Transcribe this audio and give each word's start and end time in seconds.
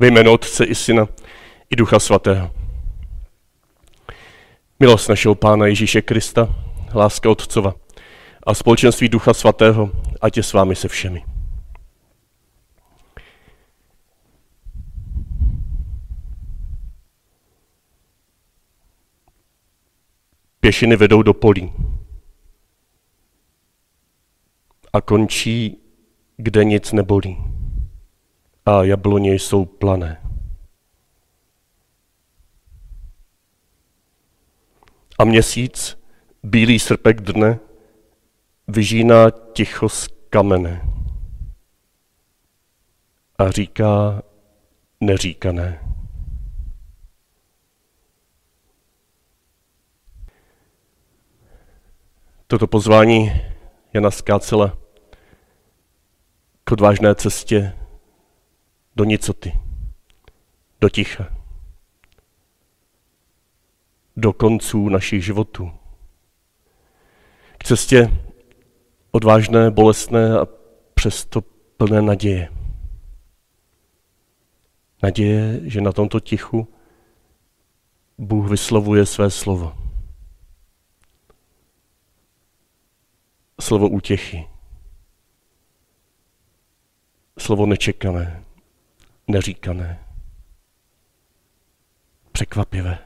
Ve 0.00 0.06
jménu 0.06 0.32
Otce 0.32 0.64
i 0.64 0.74
Syna 0.74 1.08
i 1.70 1.76
Ducha 1.76 1.98
Svatého. 1.98 2.50
Milost 4.80 5.08
našeho 5.08 5.34
Pána 5.34 5.66
Ježíše 5.66 6.02
Krista, 6.02 6.48
láska 6.94 7.30
Otcova 7.30 7.74
a 8.46 8.54
společenství 8.54 9.08
Ducha 9.08 9.34
Svatého, 9.34 9.90
ať 10.20 10.36
je 10.36 10.42
s 10.42 10.52
vámi 10.52 10.76
se 10.76 10.88
všemi. 10.88 11.24
Pěšiny 20.60 20.96
vedou 20.96 21.22
do 21.22 21.34
polí 21.34 21.72
a 24.92 25.00
končí, 25.00 25.76
kde 26.36 26.64
nic 26.64 26.92
nebolí 26.92 27.59
a 28.66 28.84
jabloně 28.84 29.34
jsou 29.34 29.64
plané. 29.64 30.22
A 35.18 35.24
měsíc, 35.24 35.98
bílý 36.42 36.78
srpek 36.78 37.20
dne, 37.20 37.58
vyžíná 38.68 39.30
ticho 39.30 39.88
z 39.88 40.08
kamene 40.30 40.82
a 43.38 43.50
říká 43.50 44.22
neříkané. 45.00 45.80
Toto 52.46 52.66
pozvání 52.66 53.32
Jana 53.92 54.10
Skácela 54.10 54.78
k 56.64 56.72
odvážné 56.72 57.14
cestě 57.14 57.79
do 59.00 59.04
nicoty, 59.04 59.60
do 60.80 60.88
ticha, 60.88 61.36
do 64.16 64.32
konců 64.32 64.88
našich 64.88 65.24
životů. 65.24 65.72
K 67.58 67.64
cestě 67.64 68.10
odvážné, 69.10 69.70
bolestné 69.70 70.38
a 70.38 70.46
přesto 70.94 71.40
plné 71.76 72.02
naděje. 72.02 72.48
Naděje, 75.02 75.60
že 75.64 75.80
na 75.80 75.92
tomto 75.92 76.20
tichu 76.20 76.68
Bůh 78.18 78.50
vyslovuje 78.50 79.06
své 79.06 79.30
slovo. 79.30 79.76
Slovo 83.60 83.88
útěchy. 83.88 84.48
Slovo 87.38 87.66
nečekané 87.66 88.44
neříkané. 89.30 89.98
Překvapivé. 92.32 92.98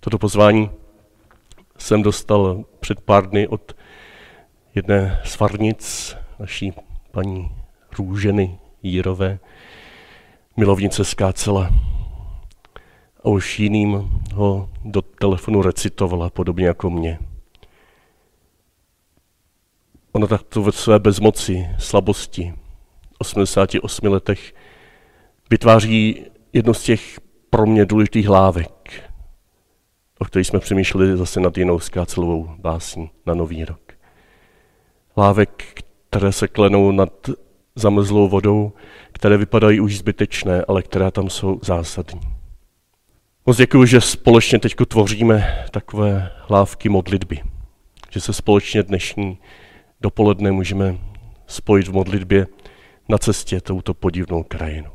Toto 0.00 0.18
pozvání 0.18 0.70
jsem 1.78 2.02
dostal 2.02 2.64
před 2.80 3.00
pár 3.00 3.30
dny 3.30 3.48
od 3.48 3.76
jedné 4.74 5.20
z 5.24 5.34
farnic 5.34 6.16
naší 6.38 6.72
paní 7.10 7.50
Růženy 7.98 8.58
Jírové, 8.82 9.38
milovnice 10.56 11.04
Skácela. 11.04 11.70
A 13.24 13.28
už 13.28 13.58
jiným 13.58 14.22
ho 14.34 14.70
do 14.84 15.02
telefonu 15.02 15.62
recitovala, 15.62 16.30
podobně 16.30 16.66
jako 16.66 16.90
mě. 16.90 17.18
Ona 20.12 20.26
takto 20.26 20.62
ve 20.62 20.72
své 20.72 20.98
bezmoci, 20.98 21.68
slabosti, 21.78 22.54
88 23.18 24.06
letech, 24.06 24.54
vytváří 25.50 26.24
jedno 26.52 26.74
z 26.74 26.82
těch 26.82 27.20
pro 27.50 27.66
mě 27.66 27.86
důležitých 27.86 28.26
hlávek, 28.26 29.02
o 30.18 30.24
kterých 30.24 30.46
jsme 30.46 30.58
přemýšleli 30.58 31.16
zase 31.16 31.40
nad 31.40 31.58
jinou 31.58 31.78
skácelovou 31.80 32.48
básní 32.58 33.10
na 33.26 33.34
Nový 33.34 33.64
rok. 33.64 33.92
Lávek, 35.16 35.82
které 36.10 36.32
se 36.32 36.48
klenou 36.48 36.92
nad 36.92 37.30
zamrzlou 37.74 38.28
vodou, 38.28 38.72
které 39.12 39.36
vypadají 39.36 39.80
už 39.80 39.98
zbytečné, 39.98 40.64
ale 40.68 40.82
které 40.82 41.10
tam 41.10 41.30
jsou 41.30 41.60
zásadní. 41.62 42.20
Moc 43.46 43.56
děkuji, 43.56 43.86
že 43.86 44.00
společně 44.00 44.58
teď 44.58 44.74
tvoříme 44.88 45.64
takové 45.70 46.32
lávky 46.50 46.88
modlitby, 46.88 47.40
že 48.10 48.20
se 48.20 48.32
společně 48.32 48.82
dnešní 48.82 49.38
dopoledne 50.00 50.52
můžeme 50.52 50.98
spojit 51.46 51.88
v 51.88 51.92
modlitbě 51.92 52.46
na 53.08 53.18
cestě 53.18 53.60
touto 53.60 53.94
podivnou 53.94 54.42
krajinu. 54.42 54.90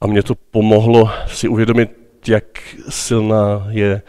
A 0.00 0.06
mě 0.06 0.22
to 0.22 0.34
pomohlo 0.34 1.10
si 1.26 1.48
uvědomit, 1.48 1.90
jak 2.28 2.44
silná 2.88 3.66
je 3.68 4.02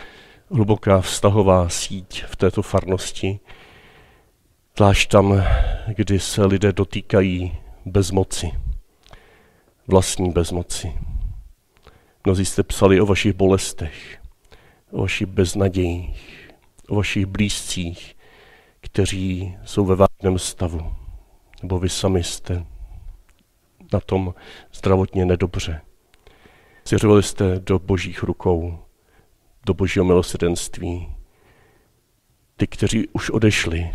hluboká 0.49 1.01
vztahová 1.01 1.69
síť 1.69 2.23
v 2.23 2.35
této 2.35 2.61
farnosti, 2.61 3.39
zvlášť 4.77 5.11
tam, 5.11 5.43
kdy 5.87 6.19
se 6.19 6.45
lidé 6.45 6.73
dotýkají 6.73 7.57
bezmoci, 7.85 8.51
vlastní 9.87 10.31
bezmoci. 10.31 10.93
Mnozí 12.25 12.45
jste 12.45 12.63
psali 12.63 13.01
o 13.01 13.05
vašich 13.05 13.33
bolestech, 13.33 14.19
o 14.91 15.01
vašich 15.01 15.27
beznadějích, 15.27 16.49
o 16.87 16.95
vašich 16.95 17.25
blízcích, 17.25 18.15
kteří 18.81 19.57
jsou 19.65 19.85
ve 19.85 19.95
vážném 19.95 20.39
stavu, 20.39 20.95
nebo 21.61 21.79
vy 21.79 21.89
sami 21.89 22.23
jste 22.23 22.65
na 23.93 23.99
tom 23.99 24.33
zdravotně 24.73 25.25
nedobře. 25.25 25.81
Svěřovali 26.85 27.23
jste 27.23 27.59
do 27.59 27.79
božích 27.79 28.23
rukou, 28.23 28.79
do 29.65 29.73
božího 29.73 30.05
milosrdenství. 30.05 31.15
Ty, 32.57 32.67
kteří 32.67 33.07
už 33.07 33.29
odešli 33.29 33.91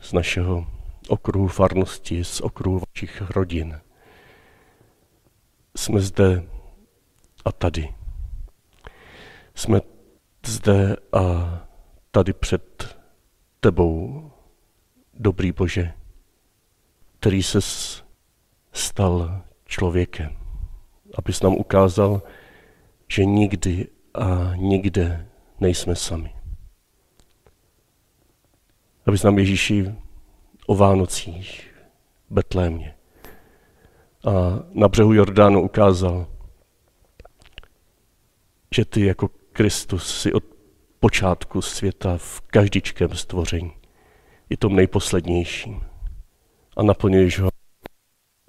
z 0.00 0.12
našeho 0.12 0.66
okruhu 1.08 1.48
farnosti, 1.48 2.24
z 2.24 2.40
okruhu 2.40 2.82
vašich 2.94 3.30
rodin. 3.30 3.80
Jsme 5.76 6.00
zde 6.00 6.42
a 7.44 7.52
tady. 7.52 7.94
Jsme 9.54 9.80
zde 10.46 10.96
a 11.12 11.22
tady 12.10 12.32
před 12.32 12.99
tebou, 13.60 14.30
dobrý 15.14 15.52
Bože, 15.52 15.92
který 17.18 17.42
se 17.42 17.58
stal 18.72 19.42
člověkem, 19.66 20.36
abys 21.14 21.42
nám 21.42 21.54
ukázal, 21.54 22.22
že 23.08 23.24
nikdy 23.24 23.88
a 24.14 24.56
nikde 24.56 25.26
nejsme 25.60 25.96
sami. 25.96 26.34
Abys 29.06 29.22
nám 29.22 29.38
Ježíši 29.38 29.94
o 30.66 30.74
Vánocích 30.74 31.74
Betlémě 32.30 32.94
a 34.24 34.30
na 34.72 34.88
břehu 34.88 35.12
Jordánu 35.12 35.62
ukázal, 35.62 36.26
že 38.74 38.84
ty 38.84 39.06
jako 39.06 39.28
Kristus 39.52 40.20
si 40.20 40.32
od 40.32 40.44
počátku 41.00 41.62
světa 41.62 42.18
v 42.18 42.40
každičkém 42.40 43.14
stvoření, 43.14 43.72
i 44.50 44.56
tom 44.56 44.76
nejposlednějším. 44.76 45.84
A 46.76 46.82
naplňuješ 46.82 47.38
ho 47.38 47.50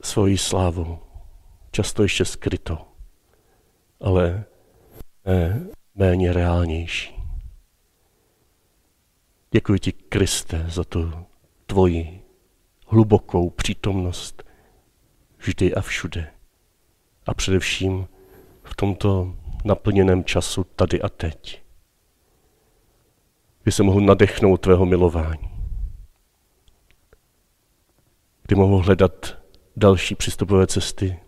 svojí 0.03 0.37
slávou, 0.37 0.99
často 1.71 2.03
ještě 2.03 2.25
skrytou, 2.25 2.77
ale 3.99 4.45
ne 5.25 5.67
méně 5.95 6.33
reálnější. 6.33 7.15
Děkuji 9.51 9.79
ti, 9.79 9.91
Kriste, 9.91 10.65
za 10.69 10.83
tu 10.83 11.13
tvoji 11.65 12.21
hlubokou 12.87 13.49
přítomnost 13.49 14.43
vždy 15.37 15.75
a 15.75 15.81
všude. 15.81 16.31
A 17.25 17.33
především 17.33 18.07
v 18.63 18.75
tomto 18.75 19.35
naplněném 19.65 20.23
času 20.23 20.63
tady 20.63 21.01
a 21.01 21.09
teď 21.09 21.61
kdy 23.63 23.71
se 23.71 23.83
mohl 23.83 24.01
nadechnout 24.01 24.61
tvého 24.61 24.85
milování. 24.85 25.51
Kdy 28.43 28.55
mohu 28.55 28.77
hledat 28.77 29.37
další 29.75 30.15
přístupové 30.15 30.67
cesty 30.67 31.19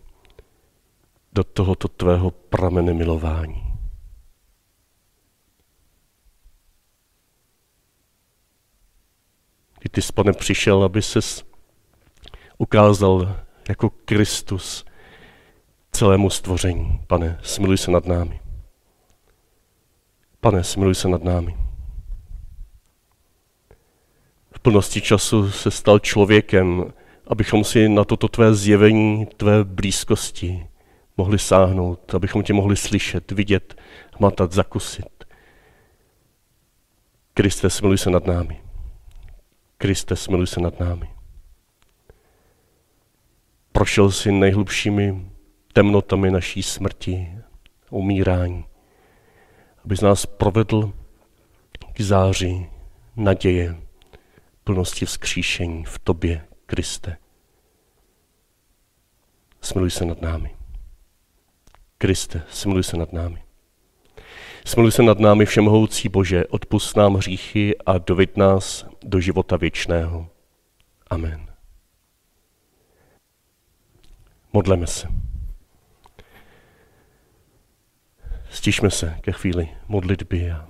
do 1.34 1.44
tohoto 1.44 1.88
tvého 1.88 2.32
pramene 2.32 2.94
milování. 2.94 3.74
Kdy 9.80 9.90
ty, 9.90 10.02
pane, 10.14 10.34
přišel, 10.34 10.84
aby 10.84 11.02
ses 11.02 11.44
ukázal 12.58 13.36
jako 13.70 13.90
Kristus 13.90 14.86
celému 15.92 16.30
stvoření. 16.30 17.02
Pane, 17.08 17.40
smiluj 17.44 17.78
se 17.78 17.92
nad 17.92 18.06
námi. 18.06 18.40
Pane, 20.40 20.64
smiluj 20.64 20.96
se 20.96 21.08
nad 21.08 21.24
námi 21.24 21.64
plnosti 24.64 25.02
času 25.02 25.52
se 25.52 25.72
stal 25.72 26.00
člověkem 26.00 26.94
abychom 27.28 27.64
si 27.64 27.90
na 27.90 28.04
toto 28.04 28.28
tvé 28.28 28.56
zjevení, 28.56 29.26
tvé 29.26 29.64
blízkosti 29.64 30.68
mohli 31.18 31.40
sáhnout, 31.40 32.16
abychom 32.16 32.44
tě 32.44 32.54
mohli 32.54 32.76
slyšet, 32.76 33.32
vidět, 33.32 33.76
hmatat, 34.20 34.52
zakusit. 34.52 35.24
Kriste, 37.34 37.70
smiluj 37.70 37.98
se 37.98 38.10
nad 38.10 38.28
námi. 38.28 38.62
Kriste, 39.78 40.16
smiluj 40.16 40.48
se 40.48 40.60
nad 40.60 40.80
námi. 40.80 41.10
Prošel 43.72 44.12
si 44.12 44.32
nejhlubšími 44.32 45.32
temnotami 45.74 46.32
naší 46.32 46.64
smrti, 46.64 47.38
umírání, 47.90 48.66
aby 49.86 49.96
z 49.96 50.02
nás 50.02 50.26
provedl 50.26 50.94
k 51.94 52.02
záři 52.02 52.70
naděje, 53.16 53.83
plnosti 54.64 55.06
vzkříšení 55.06 55.86
v 55.86 56.00
tobě, 56.00 56.48
Kriste. 56.66 57.18
Smiluj 59.62 59.92
se 59.92 60.06
nad 60.06 60.22
námi. 60.22 60.56
Kriste, 61.98 62.44
smiluj 62.50 62.84
se 62.84 62.98
nad 62.98 63.14
námi. 63.14 63.44
Smiluj 64.66 64.92
se 64.92 65.04
nad 65.04 65.20
námi, 65.20 65.46
všemohoucí 65.46 66.10
Bože, 66.10 66.48
odpust 66.48 66.98
nám 66.98 67.16
hříchy 67.16 67.78
a 67.78 67.98
dovid 67.98 68.38
nás 68.38 68.86
do 69.04 69.20
života 69.20 69.58
věčného. 69.58 70.30
Amen. 71.10 71.48
Modleme 74.54 74.88
se. 74.88 75.08
Stišme 78.50 78.92
se 78.92 79.18
ke 79.22 79.32
chvíli 79.32 79.70
modlitby 79.88 80.52
a 80.52 80.70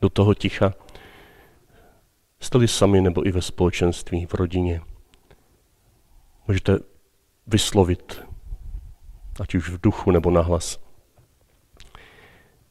do 0.00 0.08
toho 0.08 0.34
ticha 0.34 0.74
stali 2.40 2.68
sami 2.68 3.00
nebo 3.00 3.26
i 3.26 3.32
ve 3.32 3.42
společenství, 3.42 4.26
v 4.26 4.34
rodině. 4.34 4.80
Můžete 6.48 6.78
vyslovit, 7.46 8.22
ať 9.40 9.54
už 9.54 9.70
v 9.70 9.80
duchu 9.80 10.10
nebo 10.10 10.30
na 10.30 10.40
hlas, 10.40 10.80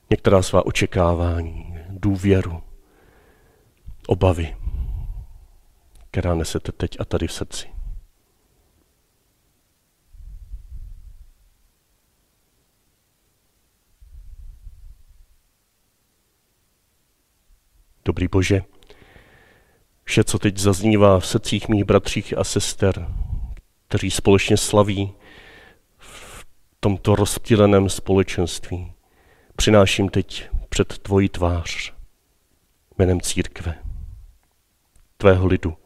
některá 0.10 0.42
svá 0.42 0.66
očekávání, 0.66 1.80
důvěru, 1.90 2.64
obavy, 4.08 4.58
která 6.12 6.36
nesete 6.36 6.72
teď 6.72 7.00
a 7.00 7.06
tady 7.06 7.28
v 7.28 7.34
srdci. 7.34 7.68
Dobrý 18.06 18.28
Bože, 18.28 18.62
vše, 20.08 20.24
co 20.24 20.40
teď 20.40 20.58
zaznívá 20.58 21.20
v 21.20 21.28
srdcích 21.28 21.70
mých 21.70 21.84
bratřích 21.84 22.38
a 22.38 22.44
sester, 22.44 23.08
kteří 23.88 24.12
společně 24.12 24.58
slaví 24.58 25.14
v 25.98 26.46
tomto 26.80 27.16
rozptýleném 27.16 27.90
společenství, 27.90 28.92
přináším 29.56 30.10
teď 30.10 30.50
před 30.70 30.98
tvoji 30.98 31.30
tvář 31.30 31.94
jménem 32.98 33.22
církve, 33.22 33.76
tvého 35.18 35.48
lidu, 35.48 35.78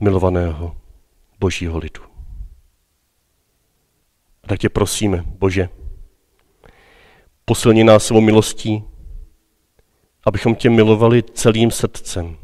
milovaného 0.00 0.76
božího 1.40 1.78
lidu. 1.78 2.02
A 4.42 4.46
tak 4.48 4.58
tě 4.58 4.68
prosíme, 4.68 5.24
Bože, 5.26 5.68
posilni 7.44 7.84
nás 7.84 8.06
svou 8.06 8.20
milostí, 8.20 8.84
abychom 10.26 10.54
tě 10.54 10.70
milovali 10.70 11.22
celým 11.22 11.70
srdcem 11.70 12.43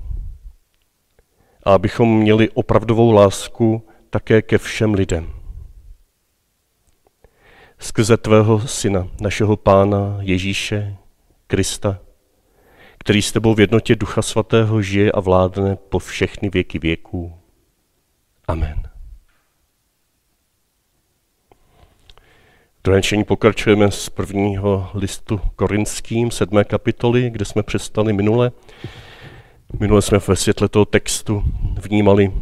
a 1.62 1.74
abychom 1.74 2.18
měli 2.18 2.50
opravdovou 2.50 3.12
lásku 3.12 3.88
také 4.10 4.42
ke 4.42 4.58
všem 4.58 4.94
lidem. 4.94 5.32
Skrze 7.78 8.16
tvého 8.16 8.60
syna, 8.68 9.08
našeho 9.20 9.56
pána 9.56 10.18
Ježíše 10.20 10.96
Krista, 11.46 11.98
který 12.98 13.22
s 13.22 13.32
tebou 13.32 13.54
v 13.54 13.60
jednotě 13.60 13.96
Ducha 13.96 14.22
Svatého 14.22 14.82
žije 14.82 15.12
a 15.12 15.20
vládne 15.20 15.76
po 15.76 15.98
všechny 15.98 16.48
věky 16.48 16.78
věků. 16.78 17.32
Amen. 18.48 18.90
druhém 22.84 23.02
čtení 23.02 23.24
pokračujeme 23.24 23.90
z 23.90 24.08
prvního 24.08 24.90
listu 24.94 25.40
korinským, 25.56 26.30
sedmé 26.30 26.64
kapitoly, 26.64 27.30
kde 27.30 27.44
jsme 27.44 27.62
přestali 27.62 28.12
minule. 28.12 28.52
Minule 29.78 30.02
jsme 30.02 30.18
ve 30.18 30.36
světle 30.36 30.68
toho 30.68 30.84
textu 30.84 31.44
vnímali 31.82 32.32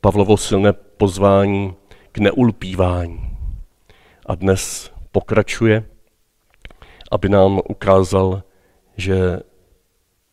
Pavlovo 0.00 0.36
silné 0.36 0.72
pozvání 0.72 1.74
k 2.12 2.18
neulpívání. 2.18 3.36
A 4.26 4.34
dnes 4.34 4.92
pokračuje, 5.12 5.84
aby 7.10 7.28
nám 7.28 7.60
ukázal, 7.68 8.42
že 8.96 9.40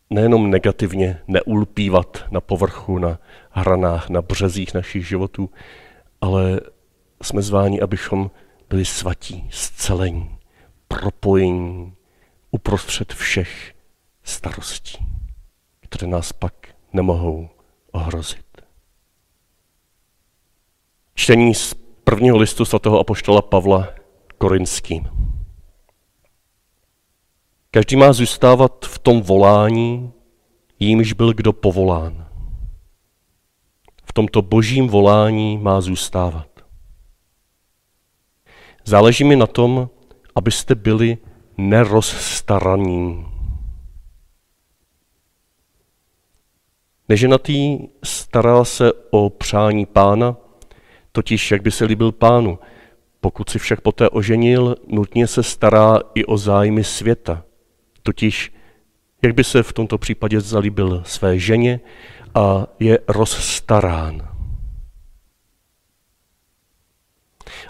nejenom 0.09 0.49
negativně 0.49 1.21
neulpívat 1.27 2.25
na 2.31 2.41
povrchu, 2.41 2.97
na 2.97 3.19
hranách, 3.51 4.09
na 4.09 4.21
březích 4.21 4.73
našich 4.73 5.07
životů, 5.07 5.49
ale 6.21 6.59
jsme 7.23 7.41
zváni, 7.41 7.81
abychom 7.81 8.31
byli 8.69 8.85
svatí, 8.85 9.47
zcelení, 9.51 10.37
propojení 10.87 11.93
uprostřed 12.51 13.13
všech 13.13 13.73
starostí, 14.23 14.97
které 15.89 16.07
nás 16.07 16.33
pak 16.33 16.53
nemohou 16.93 17.49
ohrozit. 17.91 18.45
Čtení 21.13 21.55
z 21.55 21.73
prvního 22.03 22.37
listu 22.37 22.65
svatého 22.65 22.99
apoštola 22.99 23.41
Pavla 23.41 23.87
Korinským. 24.37 25.09
Každý 27.71 27.95
má 27.95 28.13
zůstávat 28.13 28.85
v 28.85 28.99
tom 28.99 29.21
volání, 29.21 30.11
jímž 30.79 31.13
byl 31.13 31.33
kdo 31.33 31.53
povolán. 31.53 32.27
V 34.03 34.13
tomto 34.13 34.41
božím 34.41 34.87
volání 34.87 35.57
má 35.57 35.81
zůstávat. 35.81 36.47
Záleží 38.85 39.23
mi 39.23 39.35
na 39.35 39.47
tom, 39.47 39.89
abyste 40.35 40.75
byli 40.75 41.17
nerozstaraní. 41.57 43.25
Neženatý 47.09 47.79
stará 48.03 48.65
se 48.65 48.91
o 49.11 49.29
přání 49.29 49.85
pána, 49.85 50.37
totiž 51.11 51.51
jak 51.51 51.61
by 51.61 51.71
se 51.71 51.85
líbil 51.85 52.11
pánu. 52.11 52.59
Pokud 53.21 53.49
si 53.49 53.59
však 53.59 53.81
poté 53.81 54.09
oženil, 54.09 54.75
nutně 54.87 55.27
se 55.27 55.43
stará 55.43 55.99
i 56.15 56.25
o 56.25 56.37
zájmy 56.37 56.83
světa, 56.83 57.43
totiž 58.03 58.53
jak 59.21 59.33
by 59.33 59.43
se 59.43 59.63
v 59.63 59.73
tomto 59.73 59.97
případě 59.97 60.41
zalíbil 60.41 61.03
své 61.05 61.39
ženě 61.39 61.79
a 62.35 62.67
je 62.79 62.99
rozstarán. 63.07 64.29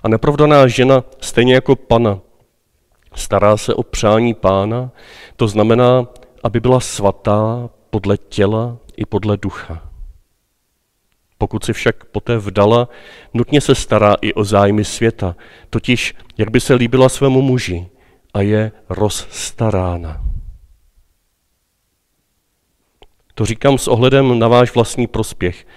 A 0.04 0.08
neprovdaná 0.08 0.68
žena, 0.68 1.04
stejně 1.22 1.54
jako 1.54 1.75
pana, 1.75 2.20
stará 3.16 3.58
se 3.58 3.74
o 3.74 3.84
přání 3.84 4.34
pána, 4.34 4.92
to 5.36 5.48
znamená, 5.48 6.08
aby 6.44 6.60
byla 6.60 6.80
svatá 6.80 7.70
podle 7.90 8.18
těla 8.18 8.78
i 9.00 9.06
podle 9.06 9.38
ducha. 9.38 9.89
Pokud 11.38 11.63
si 11.63 11.74
však 11.74 12.06
poté 12.06 12.38
vdala, 12.38 12.89
nutně 13.34 13.62
se 13.62 13.75
stará 13.75 14.15
i 14.22 14.34
o 14.34 14.44
zájmy 14.44 14.86
světa, 14.86 15.36
totiž 15.70 16.15
jak 16.38 16.51
by 16.51 16.60
se 16.60 16.74
líbila 16.74 17.10
svému 17.10 17.41
muži 17.41 17.89
a 18.34 18.41
je 18.41 18.72
rozstarána. 18.89 20.22
To 23.36 23.46
říkám 23.46 23.77
s 23.77 23.88
ohledem 23.88 24.39
na 24.39 24.48
váš 24.48 24.75
vlastní 24.75 25.08
prospěch, 25.08 25.68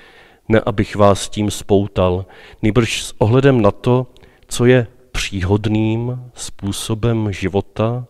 ne 0.48 0.60
abych 0.66 0.96
vás 0.96 1.28
tím 1.28 1.50
spoutal, 1.50 2.26
nýbrž 2.62 3.02
s 3.02 3.14
ohledem 3.18 3.62
na 3.62 3.70
to, 3.70 4.06
co 4.46 4.64
je 4.64 4.86
příhodným 5.12 6.30
způsobem 6.34 7.32
života 7.32 8.06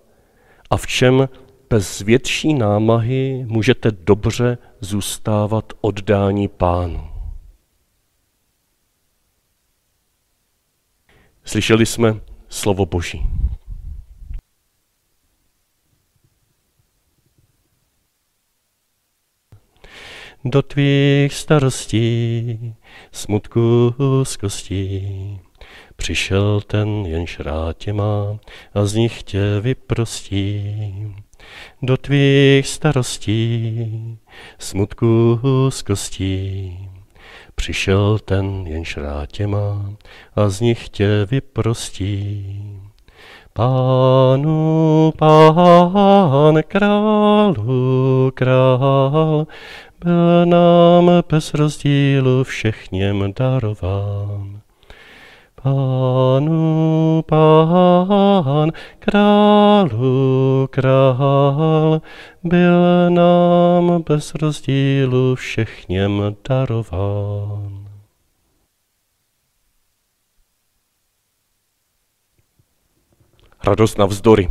a 0.71 0.77
v 0.77 0.87
čem 0.87 1.29
bez 1.73 2.01
větší 2.01 2.55
námahy 2.55 3.45
můžete 3.49 3.91
dobře 3.91 4.59
zůstávat 4.81 5.73
oddání 5.81 6.49
pánu. 6.49 7.11
Slyšeli 11.45 11.87
jsme 11.87 12.21
slovo 12.49 12.87
Boží. 12.87 13.23
Do 20.45 20.63
tvých 20.63 21.35
starostí, 21.35 22.75
smutku, 23.13 23.95
úzkostí, 24.21 25.41
Přišel 25.97 26.61
ten, 26.61 27.07
jenž 27.07 27.41
rád 27.41 27.77
tě 27.77 27.93
má 27.93 28.39
a 28.75 28.85
z 28.85 28.95
nich 28.95 29.23
tě 29.23 29.41
vyprostí. 29.61 31.15
Do 31.83 31.97
tvých 31.97 32.67
starostí, 32.67 34.19
smutku, 34.59 35.41
úzkostí, 35.67 36.79
Přišel 37.55 38.19
ten, 38.19 38.67
jenž 38.67 38.97
rád 38.97 39.33
tě 39.33 39.47
má 39.47 39.93
a 40.37 40.49
z 40.49 40.61
nich 40.61 40.89
tě 40.89 41.27
vyprostí. 41.31 42.81
Pánu, 43.53 45.13
pán, 45.19 46.63
králu, 46.69 48.31
král, 48.35 49.47
byl 50.05 50.47
nám 50.47 51.11
bez 51.29 51.55
rozdílu 51.55 52.45
všechněm 52.45 53.33
darován. 53.37 54.61
Pánu, 55.63 57.23
pán, 57.27 58.71
králu, 58.99 60.69
král, 60.71 62.03
byl 62.43 63.11
nám 63.11 64.03
bez 64.03 64.35
rozdílu 64.35 65.35
všechněm 65.35 66.37
darován. 66.49 67.89
Radost 73.65 73.99
na 73.99 74.07
vzdory. 74.07 74.49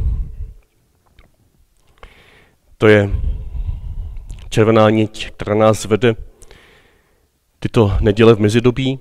To 2.78 2.88
je 2.88 3.10
červená 4.50 4.90
niť, 4.90 5.32
která 5.32 5.56
nás 5.56 5.86
vede 5.86 6.16
tyto 7.60 7.98
neděle 8.02 8.36
v 8.36 8.40
mezidobí, 8.40 9.00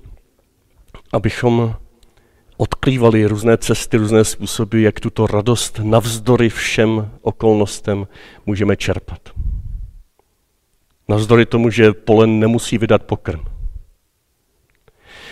abychom 1.13 1.80
odkrývali 2.61 3.25
různé 3.25 3.57
cesty, 3.57 3.97
různé 3.97 4.25
způsoby, 4.25 4.83
jak 4.83 4.99
tuto 4.99 5.27
radost 5.27 5.79
navzdory 5.83 6.49
všem 6.49 7.11
okolnostem 7.21 8.07
můžeme 8.45 8.75
čerpat. 8.75 9.29
Navzdory 11.07 11.45
tomu, 11.45 11.69
že 11.69 11.93
polen 11.93 12.39
nemusí 12.39 12.77
vydat 12.77 13.03
pokrm. 13.03 13.39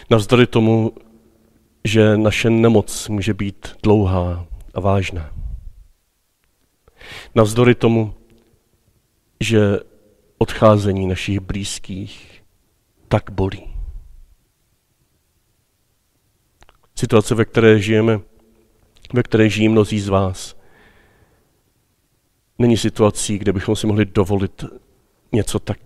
Navzdory 0.09 0.47
tomu, 0.47 0.93
že 1.83 2.17
naše 2.17 2.49
nemoc 2.49 3.09
může 3.09 3.33
být 3.33 3.67
dlouhá 3.83 4.45
a 4.73 4.79
vážná. 4.79 5.33
Navzdory 7.35 7.75
tomu, 7.75 8.13
že 9.39 9.79
odcházení 10.37 11.07
našich 11.07 11.39
blízkých 11.39 12.41
tak 13.07 13.31
bolí. 13.31 13.68
Situace, 16.99 17.35
ve 17.35 17.45
které 17.45 17.79
žijeme, 17.79 18.19
ve 19.13 19.23
které 19.23 19.49
žijí 19.49 19.69
mnozí 19.69 19.99
z 19.99 20.07
vás, 20.07 20.55
není 22.57 22.77
situací, 22.77 23.37
kde 23.37 23.53
bychom 23.53 23.75
si 23.75 23.87
mohli 23.87 24.05
dovolit 24.05 24.63
něco 25.31 25.59
tak 25.59 25.79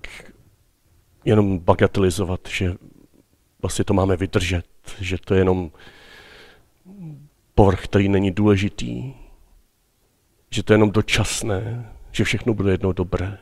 jenom 1.26 1.60
bagatelizovat, 1.60 2.40
že 2.50 2.76
vlastně 3.62 3.86
to 3.86 3.94
máme 3.94 4.18
vydržet, 4.18 4.66
že 5.00 5.18
to 5.18 5.34
je 5.34 5.40
jenom 5.40 5.72
povrch, 7.56 7.84
který 7.84 8.10
není 8.10 8.32
důležitý, 8.32 9.14
že 10.50 10.64
to 10.64 10.74
je 10.74 10.76
jenom 10.76 10.92
dočasné, 10.92 11.94
že 12.12 12.24
všechno 12.24 12.54
bude 12.54 12.72
jednou 12.72 12.94
dobré. 12.94 13.38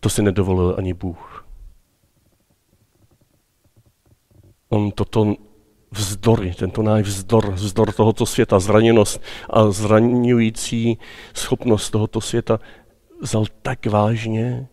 To 0.00 0.08
si 0.08 0.22
nedovolil 0.22 0.74
ani 0.78 0.94
Bůh. 0.94 1.29
On 4.70 4.90
toto 4.94 5.34
vzdory, 5.90 6.54
tento 6.54 6.82
náš 6.82 7.06
vzdor, 7.06 7.52
vzdor 7.58 7.92
tohoto 7.92 8.26
světa, 8.26 8.60
zraněnost 8.60 9.22
a 9.50 9.70
zraňující 9.70 10.98
schopnost 11.34 11.90
tohoto 11.90 12.20
světa 12.20 12.60
vzal 13.20 13.44
tak 13.62 13.86
vážně, 13.86 14.68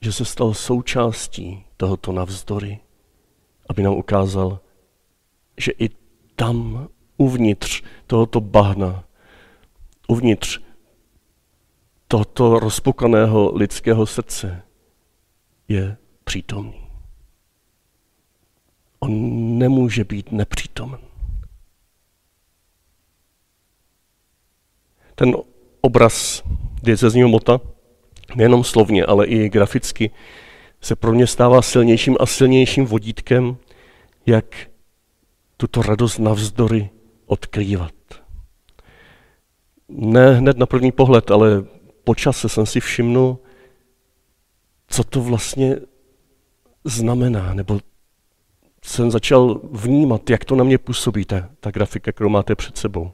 že 0.00 0.12
se 0.12 0.24
stal 0.24 0.54
součástí 0.54 1.64
tohoto 1.76 2.12
navzdory, 2.12 2.80
aby 3.68 3.82
nám 3.82 3.94
ukázal, 3.94 4.60
že 5.58 5.72
i 5.78 5.90
tam 6.36 6.88
uvnitř 7.16 7.82
tohoto 8.06 8.40
bahna, 8.40 9.04
uvnitř 10.08 10.60
tohoto 12.08 12.58
rozpokaného 12.58 13.52
lidského 13.54 14.06
srdce 14.06 14.62
je 15.68 15.96
přítomný. 16.24 16.83
On 19.04 19.58
nemůže 19.58 20.04
být 20.04 20.32
nepřítomen. 20.32 21.00
Ten 25.14 25.36
obraz 25.80 26.42
diecezního 26.82 27.28
mota, 27.28 27.60
nejenom 28.34 28.64
slovně, 28.64 29.04
ale 29.04 29.26
i 29.26 29.48
graficky, 29.48 30.10
se 30.80 30.96
pro 30.96 31.12
mě 31.12 31.26
stává 31.26 31.62
silnějším 31.62 32.16
a 32.20 32.26
silnějším 32.26 32.86
vodítkem, 32.86 33.56
jak 34.26 34.70
tuto 35.56 35.82
radost 35.82 36.18
navzdory 36.18 36.90
odkrývat. 37.26 37.94
Ne 39.88 40.34
hned 40.34 40.58
na 40.58 40.66
první 40.66 40.92
pohled, 40.92 41.30
ale 41.30 41.64
po 42.04 42.14
čase 42.14 42.48
jsem 42.48 42.66
si 42.66 42.80
všimnul, 42.80 43.38
co 44.88 45.04
to 45.04 45.20
vlastně 45.20 45.76
znamená, 46.84 47.54
nebo 47.54 47.80
jsem 48.84 49.10
začal 49.10 49.60
vnímat, 49.72 50.30
jak 50.30 50.44
to 50.44 50.56
na 50.56 50.64
mě 50.64 50.78
působí, 50.78 51.24
ta, 51.24 51.50
ta 51.60 51.70
grafika, 51.70 52.12
kterou 52.12 52.28
máte 52.28 52.54
před 52.54 52.78
sebou. 52.78 53.12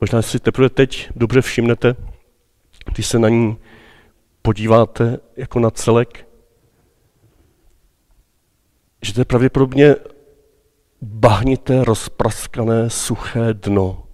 Možná 0.00 0.22
si 0.22 0.40
teprve 0.40 0.70
teď 0.70 1.10
dobře 1.16 1.40
všimnete, 1.40 1.96
když 2.92 3.06
se 3.06 3.18
na 3.18 3.28
ní 3.28 3.56
podíváte 4.42 5.18
jako 5.36 5.60
na 5.60 5.70
celek, 5.70 6.28
že 9.02 9.14
to 9.14 9.20
je 9.20 9.24
pravděpodobně 9.24 9.96
bahnité, 11.02 11.84
rozpraskané, 11.84 12.90
suché 12.90 13.54
dno 13.54 14.06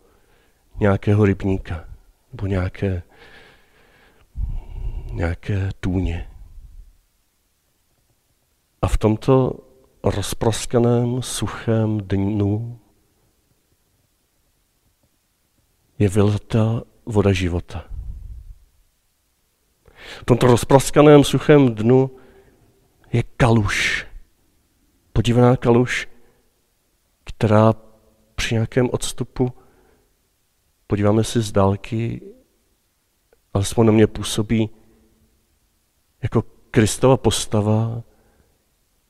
nějakého 0.81 1.25
rybníka 1.25 1.85
nebo 2.33 2.47
nějaké, 2.47 3.03
nějaké 5.13 5.71
tůně. 5.81 6.30
A 8.83 8.89
v 8.89 8.99
tomto 8.99 9.53
rozpraskaném, 10.05 11.23
suchém 11.23 12.01
dnu 12.01 12.81
je 15.99 16.09
vyleta 16.09 16.83
voda 17.07 17.33
života. 17.33 17.85
V 20.21 20.25
tomto 20.25 20.47
rozpraskaném, 20.47 21.25
suchém 21.25 21.75
dnu 21.75 22.11
je 23.13 23.23
kaluš. 23.23 24.07
Podívaná 25.13 25.57
kaluš, 25.57 26.09
která 27.25 27.75
při 28.35 28.55
nějakém 28.55 28.89
odstupu, 28.93 29.53
podíváme 30.87 31.25
si 31.25 31.41
z 31.41 31.53
dálky, 31.53 32.23
alespoň 33.55 33.87
na 33.87 33.93
mě 33.93 34.07
působí 34.07 34.71
jako 36.23 36.43
Kristova 36.71 37.17
postava, 37.17 38.03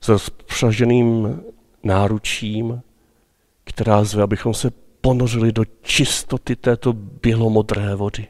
s 0.01 0.09
rozpřaženým 0.09 1.41
náručím, 1.83 2.83
která 3.65 4.05
zve, 4.05 4.23
abychom 4.23 4.55
se 4.55 4.71
ponořili 5.01 5.53
do 5.53 5.65
čistoty 5.83 6.57
této 6.57 6.93
bělomodré 6.93 7.95
vody. 7.95 8.27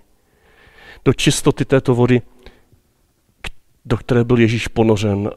Do 1.04 1.12
čistoty 1.12 1.64
této 1.64 1.94
vody, 1.94 2.22
do 3.84 3.96
které 3.96 4.24
byl 4.24 4.38
Ježíš 4.38 4.68
ponořen 4.68 5.30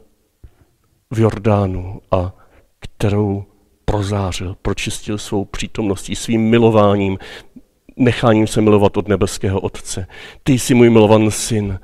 v 1.10 1.18
Jordánu 1.18 2.00
a 2.10 2.32
kterou 2.80 3.44
prozářil, 3.84 4.56
pročistil 4.62 5.18
svou 5.18 5.44
přítomností, 5.44 6.16
svým 6.16 6.50
milováním, 6.50 7.18
necháním 7.96 8.46
se 8.46 8.60
milovat 8.60 8.96
od 8.96 9.08
nebeského 9.08 9.60
Otce. 9.60 10.06
Ty 10.42 10.58
jsi 10.58 10.74
můj 10.74 10.90
milovaný 10.90 11.30
syn, 11.30 11.80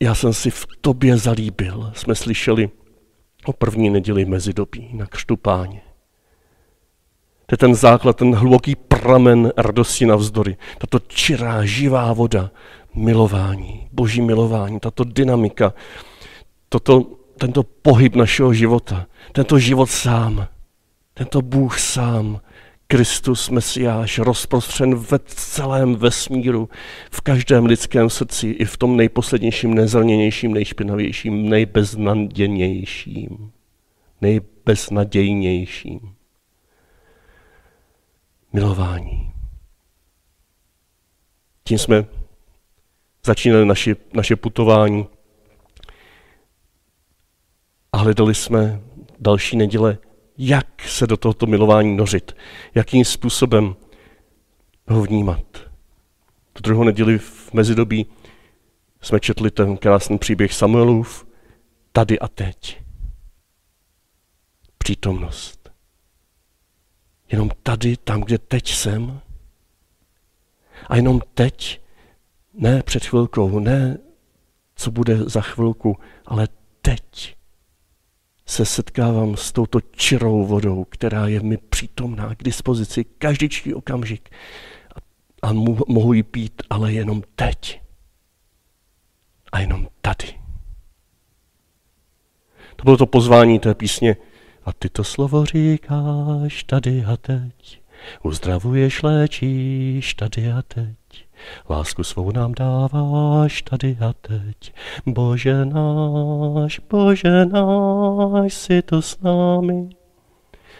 já 0.00 0.14
jsem 0.14 0.34
si 0.34 0.50
v 0.50 0.66
tobě 0.80 1.16
zalíbil. 1.16 1.92
Jsme 1.94 2.14
slyšeli 2.14 2.70
o 3.48 3.52
první 3.52 3.90
neděli 3.90 4.24
mezidobí 4.24 4.88
na 4.92 5.06
křtu 5.06 5.36
páně. 5.36 5.80
To 7.46 7.52
je 7.52 7.58
ten 7.58 7.74
základ, 7.74 8.16
ten 8.16 8.34
hluboký 8.34 8.76
pramen 8.76 9.52
radosti 9.56 10.06
navzdory. 10.06 10.56
Tato 10.78 10.98
čirá, 10.98 11.64
živá 11.64 12.12
voda 12.12 12.50
milování, 12.94 13.88
boží 13.92 14.22
milování, 14.22 14.80
tato 14.80 15.04
dynamika, 15.04 15.74
toto, 16.68 17.06
tento 17.38 17.62
pohyb 17.62 18.14
našeho 18.14 18.54
života, 18.54 19.06
tento 19.32 19.58
život 19.58 19.90
sám, 19.90 20.46
tento 21.14 21.42
Bůh 21.42 21.78
sám, 21.78 22.40
Kristus 22.90 23.50
Mesiáš 23.50 24.18
rozprostřen 24.18 24.94
ve 24.94 25.18
celém 25.18 25.96
vesmíru, 25.96 26.68
v 27.10 27.20
každém 27.20 27.66
lidském 27.66 28.10
srdci, 28.10 28.48
i 28.48 28.64
v 28.64 28.76
tom 28.76 28.96
nejposlednějším, 28.96 29.74
nezraněnějším, 29.74 30.54
nejšpinavějším, 30.54 31.48
nejbeznadějnějším, 31.48 33.52
nejbeznadějnějším. 34.20 36.14
Milování. 38.52 39.32
Tím 41.64 41.78
jsme 41.78 42.06
začínali 43.24 43.66
naše, 43.66 43.96
naše 44.12 44.36
putování 44.36 45.06
a 47.92 47.98
hledali 47.98 48.34
jsme 48.34 48.80
další 49.20 49.56
neděle, 49.56 49.98
jak 50.38 50.82
se 50.82 51.06
do 51.06 51.16
tohoto 51.16 51.46
milování 51.46 51.96
nořit, 51.96 52.36
jakým 52.74 53.04
způsobem 53.04 53.76
ho 54.88 55.02
vnímat. 55.02 55.44
Tu 56.52 56.62
druhou 56.62 56.84
neděli 56.84 57.18
v 57.18 57.52
mezidobí 57.52 58.06
jsme 59.00 59.20
četli 59.20 59.50
ten 59.50 59.76
krásný 59.76 60.18
příběh 60.18 60.54
Samuelův, 60.54 61.26
tady 61.92 62.18
a 62.18 62.28
teď. 62.28 62.82
Přítomnost. 64.78 65.72
Jenom 67.32 67.50
tady, 67.62 67.96
tam, 67.96 68.20
kde 68.20 68.38
teď 68.38 68.72
jsem. 68.72 69.20
A 70.86 70.96
jenom 70.96 71.20
teď, 71.34 71.80
ne 72.54 72.82
před 72.82 73.04
chvilkou, 73.04 73.58
ne 73.58 73.98
co 74.74 74.90
bude 74.90 75.16
za 75.16 75.40
chvilku, 75.40 75.96
ale 76.26 76.48
teď 76.82 77.37
se 78.48 78.64
setkávám 78.64 79.36
s 79.36 79.52
touto 79.52 79.80
čirou 79.80 80.46
vodou, 80.46 80.84
která 80.84 81.26
je 81.26 81.40
mi 81.40 81.56
přítomná 81.56 82.34
k 82.34 82.42
dispozici 82.42 83.04
každičký 83.04 83.74
okamžik. 83.74 84.30
A 85.42 85.52
mohu 85.88 86.12
ji 86.12 86.22
pít, 86.22 86.62
ale 86.70 86.92
jenom 86.92 87.22
teď. 87.36 87.80
A 89.52 89.60
jenom 89.60 89.88
tady. 90.00 90.34
To 92.76 92.84
bylo 92.84 92.96
to 92.96 93.06
pozvání 93.06 93.58
té 93.58 93.74
písně. 93.74 94.16
A 94.64 94.72
ty 94.72 94.88
to 94.88 95.04
slovo 95.04 95.44
říkáš 95.44 96.64
tady 96.64 97.04
a 97.04 97.16
teď. 97.16 97.80
Uzdravuješ, 98.22 99.02
léčíš 99.02 100.14
tady 100.14 100.52
a 100.52 100.62
teď. 100.62 100.96
Lásku 101.70 102.04
svou 102.04 102.32
nám 102.32 102.54
dáváš 102.54 103.62
tady 103.62 103.96
a 104.00 104.12
teď. 104.12 104.74
Bože 105.06 105.64
náš, 105.64 106.80
Bože 106.90 107.46
náš, 107.46 108.54
si 108.54 108.82
to 108.82 109.02
s 109.02 109.20
námi. 109.20 109.88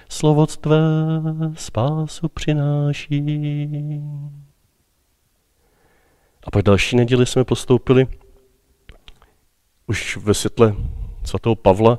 Slovo 0.08 0.46
tvé 0.46 0.78
spásu 1.54 2.28
přináší. 2.28 4.00
A 6.44 6.50
pak 6.50 6.62
další 6.62 6.96
neděli 6.96 7.26
jsme 7.26 7.44
postoupili 7.44 8.06
už 9.86 10.16
ve 10.16 10.34
světle 10.34 10.74
svatého 11.24 11.54
Pavla 11.54 11.98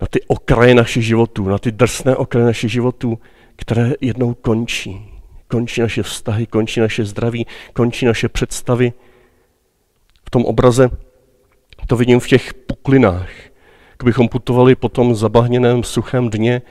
na 0.00 0.06
ty 0.10 0.20
okraje 0.26 0.74
našich 0.74 1.06
životů, 1.06 1.48
na 1.48 1.58
ty 1.58 1.72
drsné 1.72 2.16
okraje 2.16 2.46
našich 2.46 2.72
životů, 2.72 3.18
které 3.56 3.92
jednou 4.00 4.34
končí. 4.34 5.17
Končí 5.48 5.80
naše 5.80 6.02
vztahy, 6.02 6.46
končí 6.46 6.80
naše 6.80 7.04
zdraví, 7.04 7.46
končí 7.72 8.06
naše 8.06 8.28
představy. 8.28 8.92
V 10.26 10.30
tom 10.30 10.44
obraze 10.44 10.90
to 11.86 11.96
vidím 11.96 12.20
v 12.20 12.28
těch 12.28 12.54
puklinách. 12.54 13.28
Kdybychom 13.98 14.28
putovali 14.28 14.74
po 14.74 14.88
tom 14.88 15.14
zabahněném 15.14 15.82
suchém 15.82 16.30
dně 16.30 16.62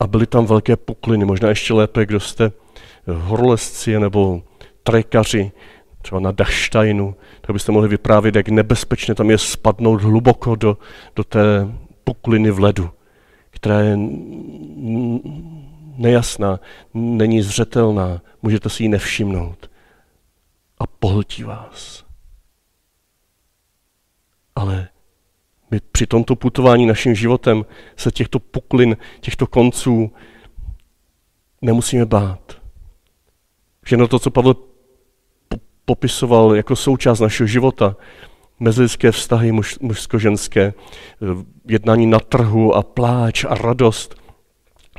a 0.00 0.06
byly 0.06 0.26
tam 0.26 0.46
velké 0.46 0.76
pukliny, 0.76 1.24
možná 1.24 1.48
ještě 1.48 1.74
lépe, 1.74 2.06
kdo 2.06 2.20
jste 2.20 2.52
horolezci 3.06 4.00
nebo 4.00 4.42
trekaři, 4.82 5.52
třeba 6.02 6.20
na 6.20 6.32
Dachsteinu, 6.32 7.14
tak 7.40 7.52
byste 7.52 7.72
mohli 7.72 7.88
vyprávět, 7.88 8.36
jak 8.36 8.48
nebezpečně 8.48 9.14
tam 9.14 9.30
je 9.30 9.38
spadnout 9.38 10.02
hluboko 10.02 10.54
do, 10.54 10.78
do 11.16 11.24
té 11.24 11.68
pukliny 12.04 12.50
v 12.50 12.60
ledu, 12.60 12.90
která 13.50 13.80
je 13.80 13.98
nejasná, 15.96 16.60
není 16.94 17.42
zřetelná, 17.42 18.22
můžete 18.42 18.70
si 18.70 18.82
ji 18.82 18.88
nevšimnout 18.88 19.70
a 20.78 20.86
pohltí 20.86 21.42
vás. 21.42 22.04
Ale 24.56 24.88
my 25.70 25.80
při 25.92 26.06
tomto 26.06 26.36
putování 26.36 26.86
naším 26.86 27.14
životem 27.14 27.64
se 27.96 28.10
těchto 28.10 28.38
puklin, 28.38 28.96
těchto 29.20 29.46
konců 29.46 30.12
nemusíme 31.62 32.06
bát. 32.06 32.62
Všechno 33.82 34.08
to, 34.08 34.18
co 34.18 34.30
Pavel 34.30 34.54
popisoval 35.84 36.54
jako 36.56 36.76
součást 36.76 37.20
našeho 37.20 37.46
života, 37.46 37.96
mezilidské 38.60 39.12
vztahy 39.12 39.52
muž, 39.52 39.78
mužsko-ženské, 39.78 40.74
jednání 41.68 42.06
na 42.06 42.18
trhu 42.20 42.74
a 42.74 42.82
pláč 42.82 43.44
a 43.44 43.54
radost, 43.54 44.14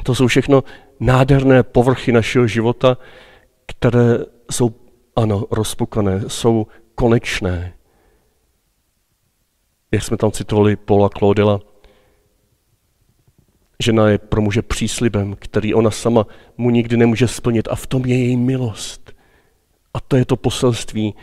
to 0.04 0.16
jsou 0.16 0.28
všechno 0.28 0.64
nádherné 1.00 1.64
povrchy 1.64 2.12
našeho 2.12 2.48
života, 2.48 2.98
které 3.66 4.18
jsou, 4.52 4.76
ano, 5.16 5.46
rozpukané, 5.52 6.22
jsou 6.28 6.68
konečné. 6.96 7.74
Jak 9.92 10.04
jsme 10.04 10.18
tam 10.18 10.32
citovali 10.32 10.76
Paula 10.76 11.10
Claudela, 11.10 11.60
žena 13.84 14.10
je 14.10 14.18
pro 14.18 14.42
muže 14.42 14.62
příslibem, 14.62 15.36
který 15.40 15.74
ona 15.74 15.92
sama 15.92 16.28
mu 16.58 16.70
nikdy 16.70 16.98
nemůže 16.98 17.28
splnit 17.28 17.68
a 17.68 17.76
v 17.76 17.88
tom 17.88 18.06
je 18.06 18.18
její 18.18 18.38
milost. 18.38 19.12
A 19.94 20.00
to 20.00 20.16
je 20.16 20.26
to 20.26 20.36
poselství, 20.36 21.16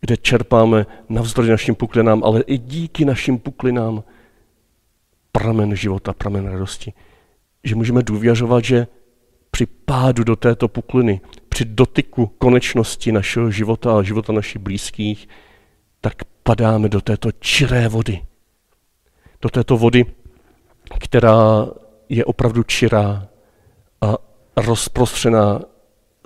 kde 0.00 0.16
čerpáme 0.16 0.86
navzdory 1.08 1.48
našim 1.48 1.74
puklinám, 1.74 2.24
ale 2.24 2.40
i 2.40 2.58
díky 2.58 3.04
našim 3.04 3.38
puklinám 3.38 4.04
pramen 5.32 5.76
života, 5.76 6.12
pramen 6.12 6.46
radosti. 6.46 6.92
Že 7.64 7.74
můžeme 7.74 8.02
důvěřovat, 8.02 8.64
že 8.64 8.86
při 9.56 9.66
pádu 9.66 10.24
do 10.24 10.36
této 10.36 10.68
pukliny, 10.68 11.20
při 11.48 11.64
dotyku 11.64 12.26
konečnosti 12.26 13.12
našeho 13.12 13.50
života 13.50 13.98
a 13.98 14.02
života 14.02 14.32
našich 14.32 14.62
blízkých, 14.62 15.28
tak 16.00 16.14
padáme 16.42 16.88
do 16.88 17.00
této 17.00 17.32
čiré 17.32 17.88
vody. 17.88 18.22
Do 19.42 19.48
této 19.48 19.76
vody, 19.76 20.04
která 21.00 21.66
je 22.08 22.24
opravdu 22.24 22.62
čirá 22.62 23.28
a 24.00 24.16
rozprostřená 24.56 25.60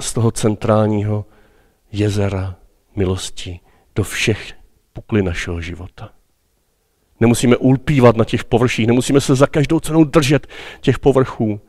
z 0.00 0.12
toho 0.12 0.30
centrálního 0.30 1.24
jezera 1.92 2.56
milosti 2.96 3.60
do 3.94 4.02
všech 4.02 4.52
puklin 4.92 5.24
našeho 5.24 5.60
života. 5.60 6.10
Nemusíme 7.20 7.56
ulpívat 7.56 8.16
na 8.16 8.24
těch 8.24 8.44
površích, 8.44 8.86
nemusíme 8.86 9.20
se 9.20 9.34
za 9.34 9.46
každou 9.46 9.80
cenu 9.80 10.04
držet 10.04 10.46
těch 10.80 10.98
povrchů 10.98 11.60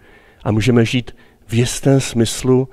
a 0.43 0.51
můžeme 0.51 0.85
žít 0.85 1.15
v 1.51 1.53
jistém 1.53 2.01
smyslu, 2.01 2.69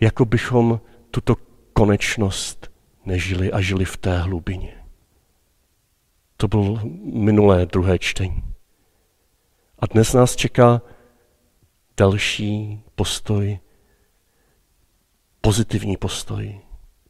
jako 0.00 0.24
bychom 0.24 0.80
tuto 1.10 1.36
konečnost 1.72 2.70
nežili 3.04 3.52
a 3.52 3.60
žili 3.60 3.84
v 3.84 3.96
té 3.96 4.18
hlubině. 4.18 4.84
To 6.36 6.48
byl 6.48 6.80
minulé 7.12 7.66
druhé 7.66 7.98
čtení. 7.98 8.42
A 9.78 9.86
dnes 9.86 10.12
nás 10.12 10.36
čeká 10.36 10.82
další 11.96 12.82
postoj, 12.94 13.58
pozitivní 15.40 15.96
postoj, 15.96 16.60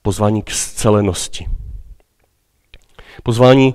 pozvání 0.02 0.42
k 0.42 0.50
scelenosti. 0.50 1.48
Pozvání 3.22 3.74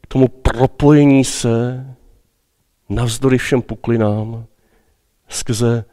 k 0.00 0.06
tomu 0.06 0.28
propojení 0.28 1.24
se 1.24 1.86
navzdory 2.88 3.38
všem 3.38 3.62
puklinám 3.62 4.46
skrze 5.28 5.84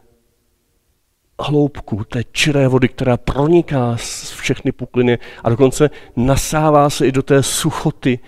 hloubku 1.42 2.04
té 2.04 2.24
čiré 2.24 2.68
vody, 2.68 2.88
která 2.88 3.18
proniká 3.18 3.98
z 3.98 4.32
všechny 4.32 4.72
pukliny 4.72 5.20
a 5.44 5.50
dokonce 5.50 5.90
nasává 6.16 6.90
se 6.90 7.08
i 7.08 7.12
do 7.12 7.24
té 7.24 7.44
suchoty 7.44 8.20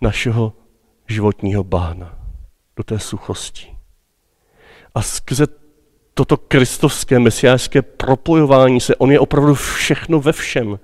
našeho 0.00 0.52
životního 1.08 1.64
bána, 1.64 2.18
do 2.76 2.82
té 2.82 2.98
suchosti. 2.98 3.66
A 4.94 5.02
skrze 5.02 5.46
toto 6.14 6.36
kristovské, 6.36 7.18
mesiářské 7.18 7.82
propojování 7.82 8.80
se, 8.80 8.96
on 8.96 9.12
je 9.12 9.20
opravdu 9.20 9.54
všechno 9.54 10.20
ve 10.20 10.32
všem. 10.32 10.78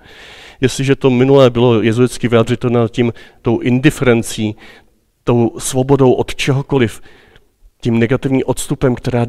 Jestliže 0.60 0.96
to 0.96 1.10
minulé 1.10 1.50
bylo 1.50 1.82
jezuitsky 1.82 2.28
vyjadřitelné 2.28 2.80
tím, 2.88 3.12
tou 3.42 3.58
indiferencí, 3.58 4.56
tou 5.24 5.58
svobodou 5.58 6.12
od 6.12 6.34
čehokoliv, 6.34 7.02
tím 7.80 7.98
negativním 7.98 8.42
odstupem, 8.46 8.94
která, 8.94 9.26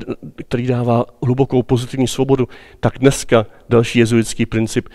který 0.47 0.67
dává 0.67 1.05
hlubokou 1.23 1.63
pozitivní 1.63 2.07
svobodu, 2.07 2.47
tak 2.79 2.99
dneska 2.99 3.45
další 3.69 3.99
jezuitský 3.99 4.45
princip, 4.45 4.89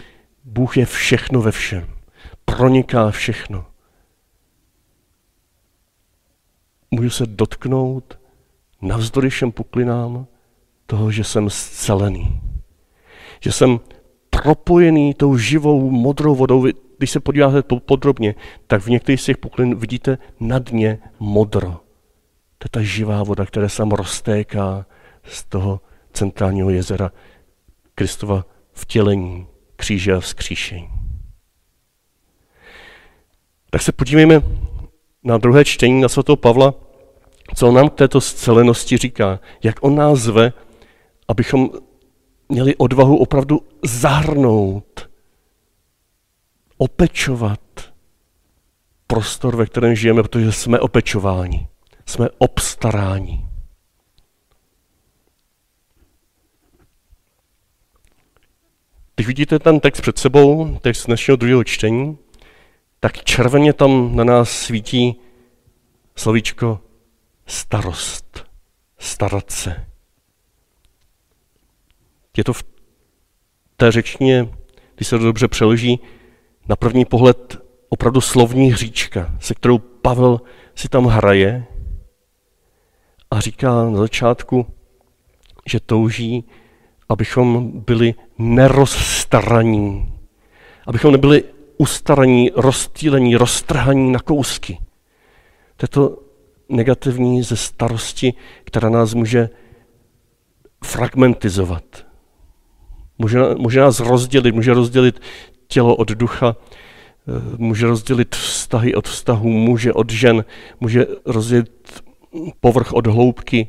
Bůh 0.44 0.76
je 0.76 0.86
všechno 0.86 1.42
ve 1.42 1.50
všem. 1.50 1.86
Proniká 2.44 3.10
všechno. 3.10 3.66
Můžu 6.90 7.10
se 7.10 7.26
dotknout 7.26 8.18
navzdory 8.82 9.30
všem 9.30 9.52
puklinám 9.52 10.26
toho, 10.86 11.10
že 11.10 11.24
jsem 11.24 11.50
scelený. 11.50 12.40
Že 13.40 13.52
jsem 13.52 13.80
propojený 14.30 15.14
tou 15.14 15.36
živou 15.36 15.90
modrou 15.90 16.34
vodou. 16.34 16.66
Když 16.98 17.10
se 17.10 17.20
podíváte 17.20 17.62
podrobně, 17.62 18.34
tak 18.66 18.82
v 18.82 18.90
některých 18.90 19.20
z 19.20 19.24
těch 19.24 19.38
puklin 19.38 19.74
vidíte 19.74 20.18
na 20.40 20.58
dně 20.58 20.98
modro. 21.18 21.86
To 22.58 22.64
je 22.64 22.70
ta 22.70 22.82
živá 22.82 23.22
voda, 23.22 23.46
která 23.46 23.68
se 23.68 23.82
roztéká 23.90 24.86
z 25.24 25.44
toho 25.44 25.80
centrálního 26.12 26.70
jezera 26.70 27.12
Kristova 27.94 28.44
vtělení, 28.72 29.46
kříže 29.76 30.12
a 30.12 30.20
vzkříšení. 30.20 30.88
Tak 33.70 33.82
se 33.82 33.92
podívejme 33.92 34.42
na 35.24 35.38
druhé 35.38 35.64
čtení 35.64 36.00
na 36.00 36.08
svatého 36.08 36.36
Pavla, 36.36 36.74
co 37.54 37.68
on 37.68 37.74
nám 37.74 37.88
k 37.88 37.94
této 37.94 38.20
scelenosti 38.20 38.96
říká, 38.96 39.40
jak 39.62 39.76
on 39.80 39.94
nás 39.94 40.18
zve, 40.18 40.52
abychom 41.28 41.70
měli 42.48 42.76
odvahu 42.76 43.16
opravdu 43.16 43.60
zahrnout, 43.84 45.10
opečovat 46.78 47.60
prostor, 49.06 49.56
ve 49.56 49.66
kterém 49.66 49.94
žijeme, 49.94 50.22
protože 50.22 50.52
jsme 50.52 50.80
opečováni, 50.80 51.68
jsme 52.06 52.28
obstaráni. 52.38 53.46
Když 59.14 59.26
vidíte 59.26 59.58
ten 59.58 59.80
text 59.80 60.00
před 60.00 60.18
sebou, 60.18 60.78
text 60.78 61.06
dnešního 61.06 61.36
druhého 61.36 61.64
čtení, 61.64 62.18
tak 63.00 63.24
červeně 63.24 63.72
tam 63.72 64.16
na 64.16 64.24
nás 64.24 64.50
svítí 64.50 65.20
slovíčko 66.16 66.80
starost, 67.46 68.46
starat 68.98 69.50
se. 69.50 69.86
Je 72.36 72.44
to 72.44 72.52
v 72.52 72.64
té 73.76 73.92
řečtině, 73.92 74.48
když 74.94 75.08
se 75.08 75.18
to 75.18 75.24
dobře 75.24 75.48
přeloží, 75.48 76.00
na 76.68 76.76
první 76.76 77.04
pohled 77.04 77.56
opravdu 77.88 78.20
slovní 78.20 78.72
hříčka, 78.72 79.36
se 79.40 79.54
kterou 79.54 79.78
Pavel 79.78 80.40
si 80.74 80.88
tam 80.88 81.04
hraje 81.04 81.66
a 83.30 83.40
říká 83.40 83.90
na 83.90 83.98
začátku, 83.98 84.66
že 85.66 85.80
touží, 85.80 86.44
abychom 87.08 87.70
byli 87.80 88.14
nerozstaraní, 88.38 90.12
abychom 90.86 91.12
nebyli 91.12 91.44
ustaraní, 91.76 92.50
rozstýlení, 92.56 93.36
roztrhaní 93.36 94.12
na 94.12 94.18
kousky. 94.18 94.78
To 95.76 95.84
je 95.84 95.88
to 95.88 96.18
negativní 96.68 97.42
ze 97.42 97.56
starosti, 97.56 98.34
která 98.64 98.88
nás 98.88 99.14
může 99.14 99.48
fragmentizovat. 100.84 102.06
Může, 103.18 103.38
může 103.54 103.80
nás 103.80 104.00
rozdělit, 104.00 104.54
může 104.54 104.74
rozdělit 104.74 105.20
tělo 105.68 105.96
od 105.96 106.08
ducha, 106.08 106.56
eh, 106.56 107.56
může 107.56 107.86
rozdělit 107.86 108.34
vztahy 108.34 108.94
od 108.94 109.08
vztahů, 109.08 109.50
muže 109.50 109.92
od 109.92 110.10
žen, 110.10 110.44
může 110.80 111.06
rozdělit 111.24 112.02
povrch 112.61 112.92
od 112.92 113.07
hloubky, 113.07 113.68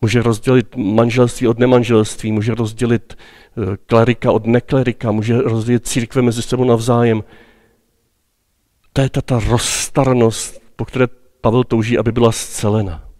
může 0.00 0.22
rozdělit 0.22 0.76
manželství 0.76 1.48
od 1.48 1.58
nemanželství, 1.58 2.32
může 2.32 2.54
rozdělit 2.54 3.16
eh, 3.16 3.76
klerika 3.86 4.32
od 4.32 4.46
neklerika, 4.46 5.10
může 5.10 5.42
rozdělit 5.42 5.86
církve 5.86 6.22
mezi 6.22 6.42
sebou 6.42 6.64
navzájem. 6.64 7.24
To 8.92 9.00
je 9.00 9.10
ta, 9.10 9.20
ta 9.20 9.40
rozstarnost, 9.48 10.62
po 10.76 10.84
které 10.84 11.06
Pavel 11.40 11.64
touží, 11.64 11.98
aby 11.98 12.12
byla 12.12 12.32
zcelena. 12.32 13.10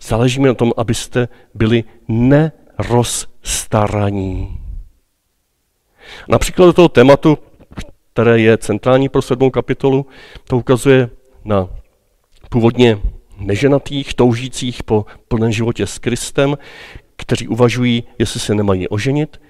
Záleží 0.00 0.40
mi 0.40 0.48
na 0.48 0.54
tom, 0.54 0.72
abyste 0.76 1.28
byli 1.54 1.84
nerozstaraní. 2.08 4.60
Například 6.28 6.66
do 6.66 6.72
toho 6.72 6.88
tématu, 6.88 7.38
které 8.12 8.40
je 8.40 8.58
centrální 8.58 9.08
pro 9.08 9.22
sedmou 9.22 9.50
kapitolu, 9.50 10.06
to 10.44 10.56
ukazuje 10.56 11.10
na 11.44 11.68
původně 12.50 12.98
neženatých, 13.38 14.14
toužících 14.14 14.82
po 14.82 15.06
plném 15.28 15.52
životě 15.52 15.86
s 15.86 15.98
Kristem, 15.98 16.58
kteří 17.16 17.48
uvažují, 17.48 18.04
jestli 18.18 18.40
se 18.40 18.54
nemají 18.54 18.88
oženit 18.88 19.40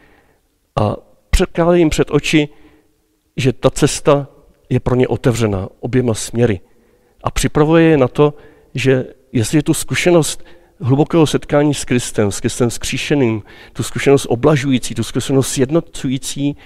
a 0.80 0.96
předkládají 1.30 1.80
jim 1.80 1.90
před 1.90 2.10
oči, 2.10 2.48
že 3.36 3.52
ta 3.52 3.70
cesta 3.70 4.28
je 4.68 4.80
pro 4.80 4.94
ně 4.94 5.08
otevřena 5.08 5.68
oběma 5.80 6.14
směry 6.14 6.60
a 7.24 7.30
připravuje 7.30 7.84
je 7.84 7.96
na 7.96 8.08
to, 8.08 8.34
že 8.74 9.04
jestli 9.32 9.58
je 9.58 9.62
tu 9.62 9.74
zkušenost 9.74 10.44
hlubokého 10.80 11.26
setkání 11.26 11.74
s 11.74 11.84
Kristem, 11.84 12.32
s 12.32 12.40
Kristem 12.40 12.70
skříšeným, 12.70 13.42
tu 13.72 13.82
zkušenost 13.82 14.26
oblažující, 14.28 14.94
tu 14.94 15.02
zkušenost 15.02 15.58
jednocující, 15.58 16.56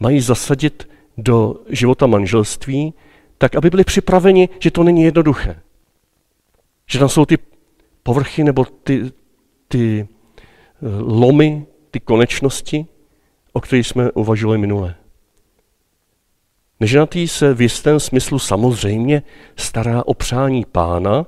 mají 0.00 0.20
zasadit 0.20 0.88
do 1.18 1.54
života 1.68 2.06
manželství, 2.06 2.94
tak 3.38 3.56
aby 3.56 3.70
byli 3.70 3.84
připraveni, 3.84 4.48
že 4.58 4.70
to 4.70 4.82
není 4.82 5.02
jednoduché. 5.02 5.60
Že 6.90 6.98
tam 6.98 7.08
jsou 7.08 7.24
ty 7.24 7.38
povrchy 8.02 8.44
nebo 8.44 8.64
ty, 8.64 9.12
ty 9.68 10.08
eh, 10.08 10.86
lomy, 10.98 11.66
ty 11.90 12.00
konečnosti, 12.00 12.86
o 13.52 13.60
kterých 13.60 13.86
jsme 13.86 14.12
uvažovali 14.12 14.58
minule. 14.58 14.94
Neženatý 16.80 17.28
se 17.28 17.54
v 17.54 17.60
jistém 17.60 18.00
smyslu 18.00 18.38
samozřejmě 18.38 19.22
stará 19.56 20.06
o 20.06 20.14
přání 20.14 20.64
pána, 20.64 21.26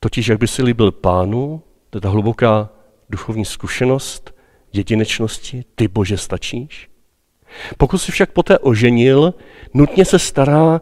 totiž 0.00 0.28
jak 0.28 0.38
by 0.38 0.48
si 0.48 0.62
líbil 0.62 0.92
pánu, 0.92 1.62
to 1.90 1.96
je 1.96 2.00
ta 2.00 2.08
hluboká 2.08 2.68
duchovní 3.08 3.44
zkušenost, 3.44 4.34
jedinečnosti, 4.72 5.64
ty 5.74 5.88
bože 5.88 6.16
stačíš. 6.16 6.90
Pokud 7.78 7.98
si 7.98 8.12
však 8.12 8.30
poté 8.30 8.58
oženil, 8.58 9.34
nutně 9.74 10.04
se 10.04 10.18
stará 10.18 10.80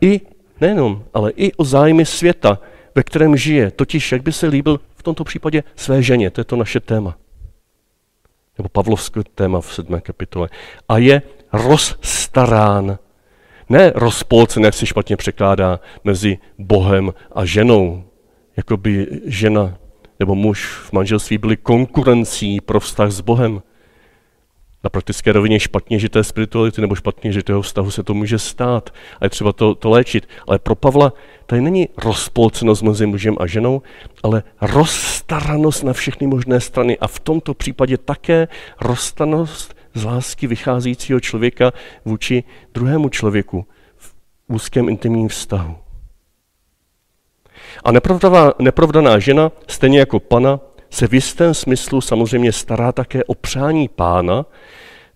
i, 0.00 0.20
nejenom, 0.60 1.04
ale 1.14 1.30
i 1.30 1.52
o 1.52 1.64
zájmy 1.64 2.06
světa, 2.06 2.58
ve 2.98 3.02
kterém 3.02 3.36
žije, 3.36 3.70
totiž 3.70 4.12
jak 4.12 4.22
by 4.22 4.32
se 4.32 4.46
líbil 4.46 4.80
v 4.96 5.02
tomto 5.02 5.24
případě 5.24 5.62
své 5.76 6.02
ženě, 6.02 6.30
to 6.30 6.40
je 6.40 6.44
to 6.44 6.56
naše 6.56 6.80
téma. 6.80 7.16
Nebo 8.58 8.68
Pavlovské 8.68 9.20
téma 9.34 9.60
v 9.60 9.74
sedmé 9.74 10.00
kapitole. 10.00 10.48
A 10.88 10.98
je 10.98 11.22
rozstarán 11.52 12.98
ne 13.68 13.92
rozpolcen, 13.94 14.64
jak 14.64 14.74
se 14.74 14.86
špatně 14.86 15.16
překládá, 15.16 15.80
mezi 16.04 16.38
Bohem 16.58 17.14
a 17.32 17.44
ženou. 17.44 18.04
Jako 18.56 18.76
by 18.76 19.06
žena 19.24 19.78
nebo 20.18 20.34
muž 20.34 20.66
v 20.66 20.92
manželství 20.92 21.38
byli 21.38 21.56
konkurencí 21.56 22.60
pro 22.60 22.80
vztah 22.80 23.10
s 23.10 23.20
Bohem. 23.20 23.62
Na 24.88 24.90
praktické 24.90 25.32
rovině 25.32 25.60
špatně 25.60 25.98
žité 25.98 26.24
spirituality 26.24 26.80
nebo 26.80 26.94
špatně 26.94 27.32
žitého 27.32 27.62
vztahu 27.62 27.90
se 27.90 28.02
to 28.02 28.14
může 28.14 28.38
stát 28.38 28.90
a 29.20 29.24
je 29.24 29.30
třeba 29.30 29.52
to, 29.52 29.74
to 29.74 29.90
léčit. 29.90 30.28
Ale 30.46 30.58
pro 30.58 30.74
Pavla 30.74 31.12
tady 31.46 31.62
není 31.62 31.88
rozpolcenost 31.96 32.82
mezi 32.82 33.06
mužem 33.06 33.36
a 33.40 33.46
ženou, 33.46 33.82
ale 34.22 34.42
rozstaranost 34.60 35.84
na 35.84 35.92
všechny 35.92 36.26
možné 36.26 36.60
strany 36.60 36.98
a 36.98 37.06
v 37.06 37.20
tomto 37.20 37.54
případě 37.54 37.98
také 37.98 38.48
rozstanost 38.80 39.76
z 39.94 40.04
lásky 40.04 40.46
vycházejícího 40.46 41.20
člověka 41.20 41.72
vůči 42.04 42.44
druhému 42.74 43.08
člověku 43.08 43.66
v 43.96 44.14
úzkém 44.48 44.88
intimním 44.88 45.28
vztahu. 45.28 45.76
A 47.84 47.92
nepravdaná 48.58 49.18
žena, 49.18 49.52
stejně 49.68 49.98
jako 49.98 50.20
pana, 50.20 50.60
se 50.90 51.06
v 51.06 51.14
jistém 51.14 51.54
smyslu 51.54 52.00
samozřejmě 52.00 52.52
stará 52.52 52.92
také 52.92 53.24
o 53.24 53.34
přání 53.34 53.88
pána, 53.88 54.46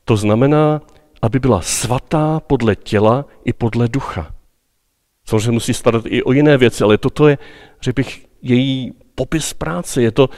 to 0.05 0.17
znamená, 0.17 0.83
aby 1.23 1.39
byla 1.39 1.61
svatá 1.61 2.41
podle 2.41 2.77
těla 2.77 3.25
i 3.45 3.53
podle 3.53 3.89
ducha. 3.89 4.35
Samozřejmě 5.25 5.51
musí 5.51 5.75
starat 5.75 6.05
i 6.07 6.23
o 6.23 6.33
jiné 6.33 6.57
věci, 6.57 6.85
ale 6.85 6.99
toto 6.99 7.29
je, 7.29 7.39
řekl 7.83 7.97
bych, 7.97 8.27
její 8.43 8.93
popis 9.15 9.53
práce, 9.55 10.03
je 10.03 10.11
to 10.11 10.31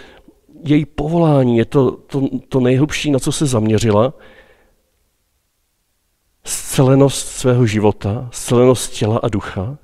její 0.64 0.84
povolání, 0.84 1.58
je 1.58 1.64
to, 1.64 1.90
to, 1.90 2.28
to 2.48 2.60
nejhlubší, 2.60 3.10
na 3.10 3.18
co 3.18 3.32
se 3.32 3.46
zaměřila. 3.46 4.14
Scelenost 6.44 7.28
svého 7.28 7.66
života, 7.66 8.28
scelenost 8.32 8.92
těla 8.92 9.20
a 9.22 9.28
ducha. 9.28 9.78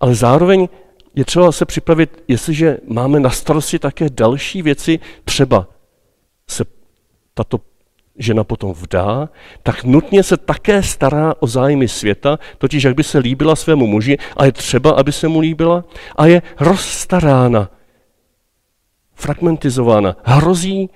Ale 0.00 0.14
zároveň 0.14 0.68
je 1.14 1.24
třeba 1.24 1.52
se 1.52 1.64
připravit, 1.64 2.22
jestliže 2.28 2.78
máme 2.86 3.20
na 3.20 3.30
starosti 3.30 3.78
také 3.78 4.10
další 4.10 4.62
věci, 4.62 5.00
třeba 5.24 5.68
se 6.48 6.64
tato 7.34 7.60
žena 8.18 8.44
potom 8.44 8.72
vdá, 8.72 9.28
tak 9.62 9.84
nutně 9.84 10.22
se 10.22 10.36
také 10.36 10.82
stará 10.82 11.34
o 11.40 11.46
zájmy 11.46 11.88
světa, 11.88 12.38
totiž 12.58 12.82
jak 12.82 12.94
by 12.94 13.04
se 13.04 13.18
líbila 13.18 13.56
svému 13.56 13.86
muži 13.86 14.18
a 14.36 14.44
je 14.44 14.52
třeba, 14.52 14.90
aby 14.90 15.12
se 15.12 15.28
mu 15.28 15.40
líbila 15.40 15.84
a 16.16 16.26
je 16.26 16.42
rozstarána 16.58 17.70
fragmentizována. 19.14 20.16
Hrozí, 20.24 20.90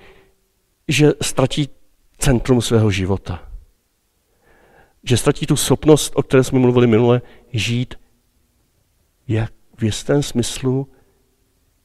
že 0.87 1.11
ztratí 1.21 1.69
centrum 2.17 2.61
svého 2.61 2.91
života. 2.91 3.43
Že 5.03 5.17
ztratí 5.17 5.45
tu 5.45 5.55
schopnost, 5.55 6.13
o 6.15 6.23
které 6.23 6.43
jsme 6.43 6.59
mluvili 6.59 6.87
minule, 6.87 7.21
žít 7.53 7.95
jak 9.27 9.51
v 9.77 9.83
jistém 9.83 10.23
smyslu, 10.23 10.87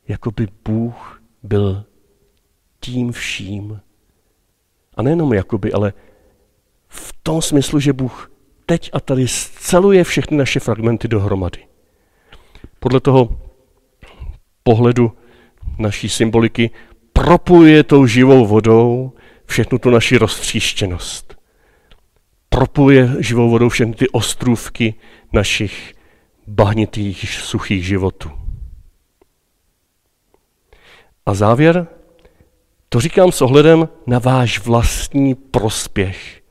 jako 0.08 0.30
by 0.30 0.48
Bůh 0.64 1.22
byl 1.42 1.84
tím 2.80 3.12
vším. 3.12 3.80
A 4.94 5.02
nejenom 5.02 5.32
jakoby, 5.32 5.72
ale 5.72 5.92
v 6.88 7.14
tom 7.22 7.42
smyslu, 7.42 7.80
že 7.80 7.92
Bůh 7.92 8.30
teď 8.66 8.90
a 8.92 9.00
tady 9.00 9.28
sceluje 9.28 10.04
všechny 10.04 10.36
naše 10.36 10.60
fragmenty 10.60 11.08
dohromady. 11.08 11.66
Podle 12.78 13.00
toho 13.00 13.40
pohledu 14.62 15.12
naší 15.78 16.08
symboliky 16.08 16.70
propuje 17.12 17.84
tou 17.84 18.06
živou 18.06 18.46
vodou 18.46 19.12
všechnu 19.46 19.78
tu 19.78 19.90
naši 19.90 20.16
roztříštěnost. 20.16 21.36
propuje 22.48 23.16
živou 23.18 23.50
vodou 23.50 23.68
všechny 23.68 23.94
ty 23.94 24.08
ostrůvky 24.08 24.94
našich 25.32 25.94
bahnitých, 26.50 27.30
suchých 27.30 27.86
životů. 27.86 28.30
A 31.26 31.34
závěr, 31.34 31.86
to 32.88 33.00
říkám 33.00 33.32
s 33.32 33.42
ohledem 33.42 33.88
na 34.06 34.18
váš 34.18 34.58
vlastní 34.58 35.34
prospěch. 35.34 36.42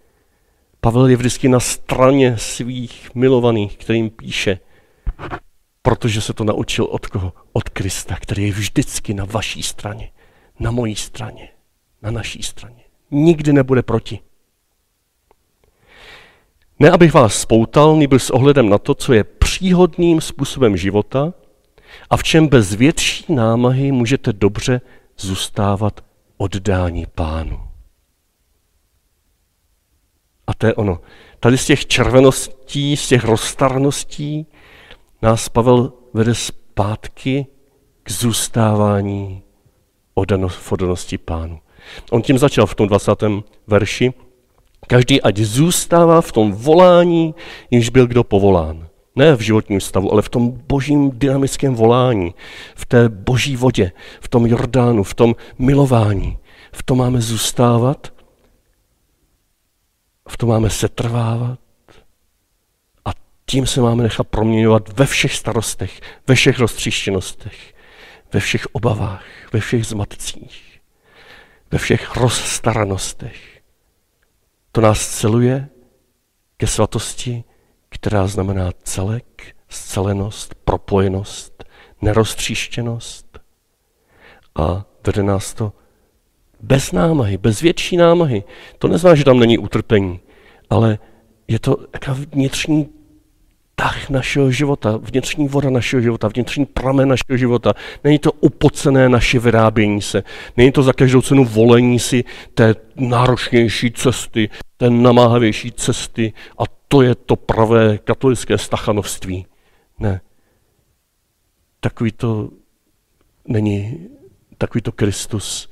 Pavel 0.81 1.07
je 1.07 1.15
vždycky 1.17 1.49
na 1.49 1.59
straně 1.59 2.37
svých 2.37 3.15
milovaných, 3.15 3.77
kterým 3.77 4.09
píše, 4.09 4.59
protože 5.81 6.21
se 6.21 6.33
to 6.33 6.43
naučil 6.43 6.85
od 6.85 7.07
koho? 7.07 7.33
Od 7.53 7.69
Krista, 7.69 8.15
který 8.15 8.43
je 8.47 8.51
vždycky 8.51 9.13
na 9.13 9.25
vaší 9.25 9.63
straně, 9.63 10.11
na 10.59 10.71
mojí 10.71 10.95
straně, 10.95 11.49
na 12.01 12.11
naší 12.11 12.43
straně. 12.43 12.83
Nikdy 13.11 13.53
nebude 13.53 13.83
proti. 13.83 14.19
Ne, 16.79 16.91
abych 16.91 17.13
vás 17.13 17.41
spoutal, 17.41 17.95
nebyl 17.95 18.19
s 18.19 18.29
ohledem 18.29 18.69
na 18.69 18.77
to, 18.77 18.95
co 18.95 19.13
je 19.13 19.23
příhodným 19.49 20.21
způsobem 20.21 20.77
života 20.77 21.33
a 22.09 22.17
v 22.17 22.23
čem 22.23 22.47
bez 22.47 22.73
větší 22.73 23.33
námahy 23.33 23.91
můžete 23.91 24.33
dobře 24.33 24.81
zůstávat 25.17 26.01
oddání 26.37 27.05
pánu. 27.15 27.59
A 30.47 30.53
to 30.53 30.67
je 30.67 30.73
ono. 30.73 31.01
Tady 31.39 31.57
z 31.57 31.65
těch 31.65 31.85
červeností, 31.85 32.97
z 32.97 33.07
těch 33.07 33.23
roztarností 33.23 34.47
nás 35.21 35.49
Pavel 35.49 35.93
vede 36.13 36.35
zpátky 36.35 37.45
k 38.03 38.11
zůstávání 38.11 39.43
v 40.47 40.71
odanosti 40.71 41.17
pánu. 41.17 41.59
On 42.11 42.21
tím 42.21 42.37
začal 42.37 42.65
v 42.65 42.75
tom 42.75 42.87
20. 42.87 43.11
verši. 43.67 44.13
Každý 44.87 45.21
ať 45.21 45.37
zůstává 45.37 46.21
v 46.21 46.31
tom 46.31 46.51
volání, 46.51 47.35
jimž 47.71 47.89
byl 47.89 48.07
kdo 48.07 48.23
povolán. 48.23 48.88
Ne 49.19 49.35
v 49.35 49.41
životním 49.41 49.81
stavu, 49.81 50.11
ale 50.11 50.21
v 50.21 50.29
tom 50.29 50.51
božím 50.51 51.11
dynamickém 51.13 51.75
volání, 51.75 52.33
v 52.75 52.85
té 52.85 53.09
boží 53.09 53.55
vodě, 53.55 53.91
v 54.21 54.27
tom 54.27 54.45
Jordánu, 54.45 55.03
v 55.03 55.13
tom 55.13 55.35
milování. 55.57 56.37
V 56.71 56.83
tom 56.83 56.97
máme 56.97 57.21
zůstávat, 57.21 58.13
v 60.29 60.37
tom 60.37 60.49
máme 60.49 60.69
setrvávat 60.69 61.59
a 63.05 63.09
tím 63.45 63.67
se 63.67 63.81
máme 63.81 64.03
nechat 64.03 64.27
proměňovat 64.27 64.99
ve 64.99 65.05
všech 65.05 65.35
starostech, 65.35 66.01
ve 66.27 66.35
všech 66.35 66.59
roztříštěnostech, 66.59 67.73
ve 68.33 68.39
všech 68.39 68.67
obavách, 68.71 69.23
ve 69.53 69.59
všech 69.59 69.85
zmatcích, 69.85 70.81
ve 71.71 71.77
všech 71.77 72.15
rozstaranostech. 72.15 73.61
To 74.71 74.81
nás 74.81 75.07
celuje 75.07 75.69
ke 76.57 76.67
svatosti, 76.67 77.43
která 77.99 78.27
znamená 78.27 78.71
celek, 78.83 79.55
scelenost, 79.69 80.55
propojenost, 80.55 81.63
neroztříštěnost 82.01 83.39
a 84.55 84.85
vede 85.05 85.23
nás 85.23 85.53
to 85.53 85.73
bez 86.61 86.91
námahy, 86.91 87.37
bez 87.37 87.61
větší 87.61 87.97
námahy. 87.97 88.43
To 88.77 88.87
neznamená, 88.87 89.15
že 89.15 89.23
tam 89.23 89.39
není 89.39 89.57
utrpení, 89.57 90.19
ale 90.69 90.99
je 91.47 91.59
to 91.59 91.75
taková 91.75 92.17
vnitřní 92.31 92.89
tah 93.79 94.09
našeho 94.09 94.51
života, 94.51 94.99
vnitřní 95.01 95.47
voda 95.47 95.69
našeho 95.69 96.01
života, 96.01 96.27
vnitřní 96.27 96.65
pramen 96.65 97.09
našeho 97.09 97.37
života. 97.37 97.73
Není 98.03 98.19
to 98.19 98.31
upocené 98.31 99.09
naše 99.09 99.39
vyrábění 99.39 100.01
se. 100.01 100.23
Není 100.57 100.71
to 100.71 100.83
za 100.83 100.93
každou 100.93 101.21
cenu 101.21 101.45
volení 101.45 101.99
si 101.99 102.23
té 102.53 102.75
náročnější 102.95 103.91
cesty, 103.91 104.49
té 104.77 104.89
namáhavější 104.89 105.71
cesty 105.71 106.33
a 106.57 106.63
to 106.87 107.01
je 107.01 107.15
to 107.15 107.35
pravé 107.35 107.97
katolické 107.97 108.57
stachanovství. 108.57 109.45
Ne. 109.99 110.21
Takový 111.79 112.11
to 112.11 112.49
není, 113.47 114.07
takový 114.57 114.81
to 114.81 114.91
Kristus 114.91 115.69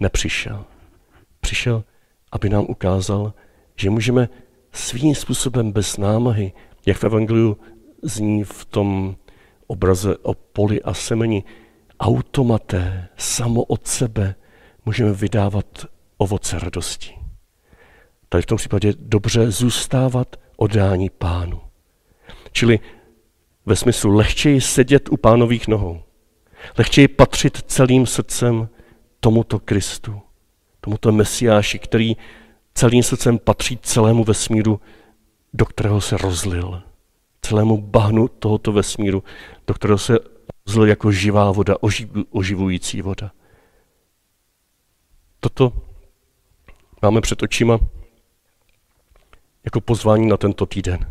nepřišel. 0.00 0.64
Přišel, 1.40 1.84
aby 2.32 2.48
nám 2.48 2.64
ukázal, 2.68 3.32
že 3.76 3.90
můžeme 3.90 4.28
svým 4.72 5.14
způsobem 5.14 5.72
bez 5.72 5.96
námahy, 5.96 6.52
jak 6.86 6.96
v 6.96 7.04
Evangeliu 7.04 7.56
zní 8.02 8.44
v 8.44 8.64
tom 8.64 9.16
obraze 9.66 10.16
o 10.16 10.34
poli 10.34 10.82
a 10.82 10.94
semeni, 10.94 11.44
automaté, 12.00 13.08
samo 13.16 13.62
od 13.62 13.86
sebe, 13.86 14.34
můžeme 14.86 15.12
vydávat 15.12 15.86
ovoce 16.16 16.58
radosti. 16.58 17.14
Tady 18.28 18.42
v 18.42 18.46
tom 18.46 18.58
případě 18.58 18.92
dobře 18.98 19.50
zůstávat 19.50 20.36
odání 20.56 21.10
pánu. 21.10 21.60
Čili 22.52 22.80
ve 23.66 23.76
smyslu 23.76 24.14
lehčeji 24.14 24.60
sedět 24.60 25.08
u 25.08 25.16
pánových 25.16 25.68
nohou. 25.68 26.02
Lehčeji 26.78 27.08
patřit 27.08 27.62
celým 27.66 28.06
srdcem 28.06 28.68
tomuto 29.20 29.58
Kristu, 29.58 30.20
tomuto 30.80 31.12
Mesiáši, 31.12 31.78
který 31.78 32.16
celým 32.74 33.02
srdcem 33.02 33.38
patří 33.38 33.78
celému 33.82 34.24
vesmíru, 34.24 34.80
do 35.52 35.64
kterého 35.64 36.00
se 36.00 36.16
rozlil. 36.16 36.82
Celému 37.42 37.80
bahnu 37.80 38.28
tohoto 38.28 38.72
vesmíru, 38.72 39.24
do 39.66 39.74
kterého 39.74 39.98
se 39.98 40.18
rozlil 40.66 40.88
jako 40.88 41.12
živá 41.12 41.52
voda, 41.52 41.74
oživující 42.30 43.02
voda. 43.02 43.32
Toto 45.40 45.72
máme 47.02 47.20
před 47.20 47.42
očima 47.42 47.78
jako 49.64 49.80
pozvání 49.80 50.28
na 50.28 50.36
tento 50.36 50.66
týden. 50.66 51.06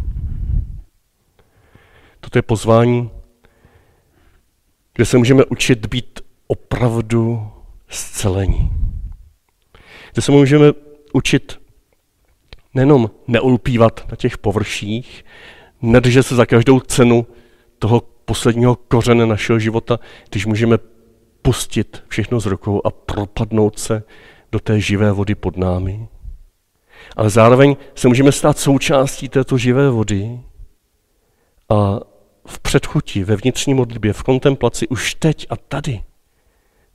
Toto 2.19 2.37
je 2.37 2.41
pozvání, 2.41 3.11
kde 4.93 5.05
se 5.05 5.17
můžeme 5.17 5.45
učit 5.45 5.85
být 5.85 6.19
opravdu 6.47 7.51
zcelení. 7.89 8.71
Kde 10.13 10.21
se 10.21 10.31
můžeme 10.31 10.65
učit 11.13 11.58
nejenom 12.73 13.09
neulpívat 13.27 14.05
na 14.11 14.15
těch 14.15 14.37
površích, 14.37 15.25
nedržet 15.81 16.23
se 16.23 16.35
za 16.35 16.45
každou 16.45 16.79
cenu 16.79 17.27
toho 17.79 18.01
posledního 18.25 18.75
kořene 18.75 19.25
našeho 19.25 19.59
života, 19.59 19.99
když 20.29 20.45
můžeme 20.45 20.77
pustit 21.41 22.03
všechno 22.07 22.39
z 22.39 22.45
rukou 22.45 22.81
a 22.85 22.91
propadnout 22.91 23.79
se 23.79 24.03
do 24.51 24.59
té 24.59 24.79
živé 24.79 25.11
vody 25.11 25.35
pod 25.35 25.57
námi. 25.57 26.07
Ale 27.15 27.29
zároveň 27.29 27.75
se 27.95 28.07
můžeme 28.07 28.31
stát 28.31 28.57
součástí 28.57 29.29
této 29.29 29.57
živé 29.57 29.89
vody 29.89 30.39
a 31.69 31.99
v 32.47 32.59
předchutí, 32.59 33.23
ve 33.23 33.35
vnitřní 33.35 33.73
modlitbě, 33.73 34.13
v 34.13 34.23
kontemplaci 34.23 34.87
už 34.87 35.15
teď 35.15 35.47
a 35.49 35.55
tady 35.55 36.03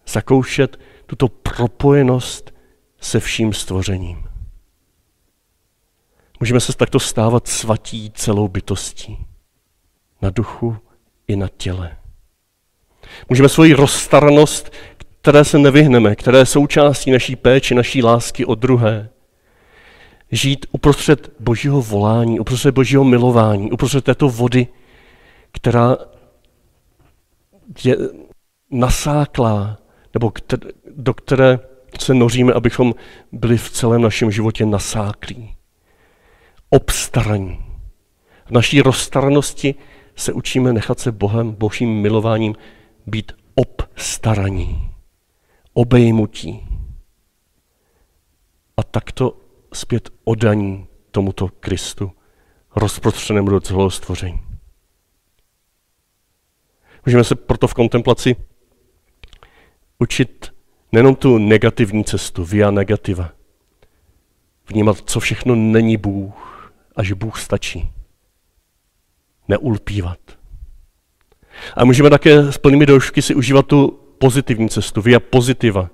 zakoušet 0.06 0.76
tuto 1.06 1.28
propojenost 1.28 2.54
se 3.00 3.20
vším 3.20 3.52
stvořením. 3.52 4.33
Můžeme 6.44 6.60
se 6.60 6.76
takto 6.76 7.00
stávat 7.00 7.48
svatí 7.48 8.10
celou 8.14 8.48
bytostí. 8.48 9.18
Na 10.22 10.30
duchu 10.30 10.76
i 11.28 11.36
na 11.36 11.48
těle. 11.56 11.96
Můžeme 13.28 13.48
svoji 13.48 13.72
rozstarnost, 13.74 14.72
které 15.20 15.44
se 15.44 15.58
nevyhneme, 15.58 16.16
které 16.16 16.38
je 16.38 16.46
součástí 16.46 17.10
naší 17.10 17.36
péče, 17.36 17.74
naší 17.74 18.02
lásky 18.02 18.44
od 18.44 18.58
druhé, 18.58 19.08
žít 20.30 20.66
uprostřed 20.72 21.32
božího 21.40 21.82
volání, 21.82 22.40
uprostřed 22.40 22.74
božího 22.74 23.04
milování, 23.04 23.72
uprostřed 23.72 24.04
této 24.04 24.28
vody, 24.28 24.66
která 25.52 25.96
je 27.84 27.96
nasáklá, 28.70 29.78
nebo 30.14 30.32
do 30.96 31.14
které 31.14 31.58
se 32.00 32.14
noříme, 32.14 32.52
abychom 32.52 32.94
byli 33.32 33.56
v 33.56 33.70
celém 33.70 34.02
našem 34.02 34.30
životě 34.30 34.66
nasáklí. 34.66 35.53
Obstaraní. 36.74 37.64
V 38.46 38.50
naší 38.50 38.82
rozstaranosti 38.82 39.74
se 40.16 40.32
učíme 40.32 40.72
nechat 40.72 41.00
se 41.00 41.12
Bohem, 41.12 41.52
božím 41.52 42.02
milováním 42.02 42.54
být 43.06 43.32
obstaraní, 43.54 44.90
obejmutí. 45.72 46.66
A 48.76 48.82
takto 48.82 49.36
zpět 49.72 50.10
odaní 50.24 50.86
tomuto 51.10 51.48
Kristu, 51.48 52.12
rozprostřenému 52.76 53.50
do 53.50 53.60
celého 53.60 53.90
stvoření. 53.90 54.42
Můžeme 57.06 57.24
se 57.24 57.34
proto 57.34 57.68
v 57.68 57.74
kontemplaci 57.74 58.36
učit 59.98 60.52
nejenom 60.92 61.14
tu 61.14 61.38
negativní 61.38 62.04
cestu, 62.04 62.44
via 62.44 62.70
negativa, 62.70 63.32
vnímat, 64.68 64.96
co 65.10 65.20
všechno 65.20 65.54
není 65.54 65.96
Bůh 65.96 66.53
a 66.96 67.02
že 67.02 67.14
Bůh 67.14 67.40
stačí. 67.40 67.90
Neulpívat. 69.48 70.18
A 71.76 71.84
můžeme 71.84 72.10
také 72.10 72.52
s 72.52 72.58
plnými 72.58 72.86
doušky 72.86 73.22
si 73.22 73.34
užívat 73.34 73.66
tu 73.66 74.00
pozitivní 74.18 74.68
cestu, 74.68 75.02
via 75.02 75.20
pozitiva. 75.20 75.90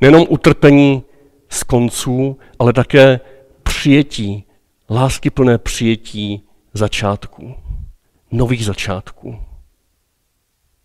Nejenom 0.00 0.26
utrpení 0.28 1.02
z 1.48 1.62
konců, 1.62 2.38
ale 2.58 2.72
také 2.72 3.20
přijetí 3.62 4.44
lásky 4.90 5.30
plné 5.30 5.58
přijetí 5.58 6.42
začátků, 6.74 7.54
nových 8.30 8.64
začátků. 8.64 9.38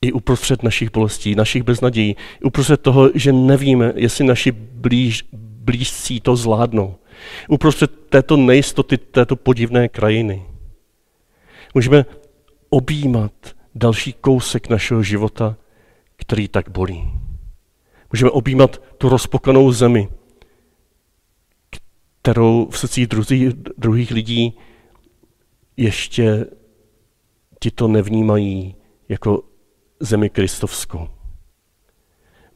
I 0.01 0.11
uprostřed 0.11 0.63
našich 0.63 0.91
bolestí, 0.91 1.35
našich 1.35 1.63
beznadějí, 1.63 2.15
i 2.41 2.43
uprostřed 2.43 2.81
toho, 2.81 3.09
že 3.15 3.33
nevíme, 3.33 3.93
jestli 3.95 4.25
naši 4.25 4.51
blíž, 4.51 5.25
blízcí 5.33 6.19
to 6.19 6.35
zvládnou. 6.35 6.95
Uprostřed 7.47 7.91
této 8.09 8.37
nejistoty, 8.37 8.97
této 8.97 9.35
podivné 9.35 9.89
krajiny. 9.89 10.45
Můžeme 11.73 12.05
objímat 12.69 13.31
další 13.75 14.13
kousek 14.13 14.69
našeho 14.69 15.03
života, 15.03 15.57
který 16.15 16.47
tak 16.47 16.69
bolí. 16.69 17.11
Můžeme 18.13 18.31
objímat 18.31 18.81
tu 18.97 19.09
rozpokanou 19.09 19.71
zemi, 19.71 20.09
kterou 22.21 22.67
v 22.71 22.77
srdcích 22.77 23.07
druhých, 23.07 23.53
druhých 23.77 24.11
lidí 24.11 24.57
ještě 25.77 26.45
ti 27.59 27.71
to 27.71 27.87
nevnímají 27.87 28.75
jako 29.09 29.43
zemi 29.99 30.29
kristovskou. 30.29 31.09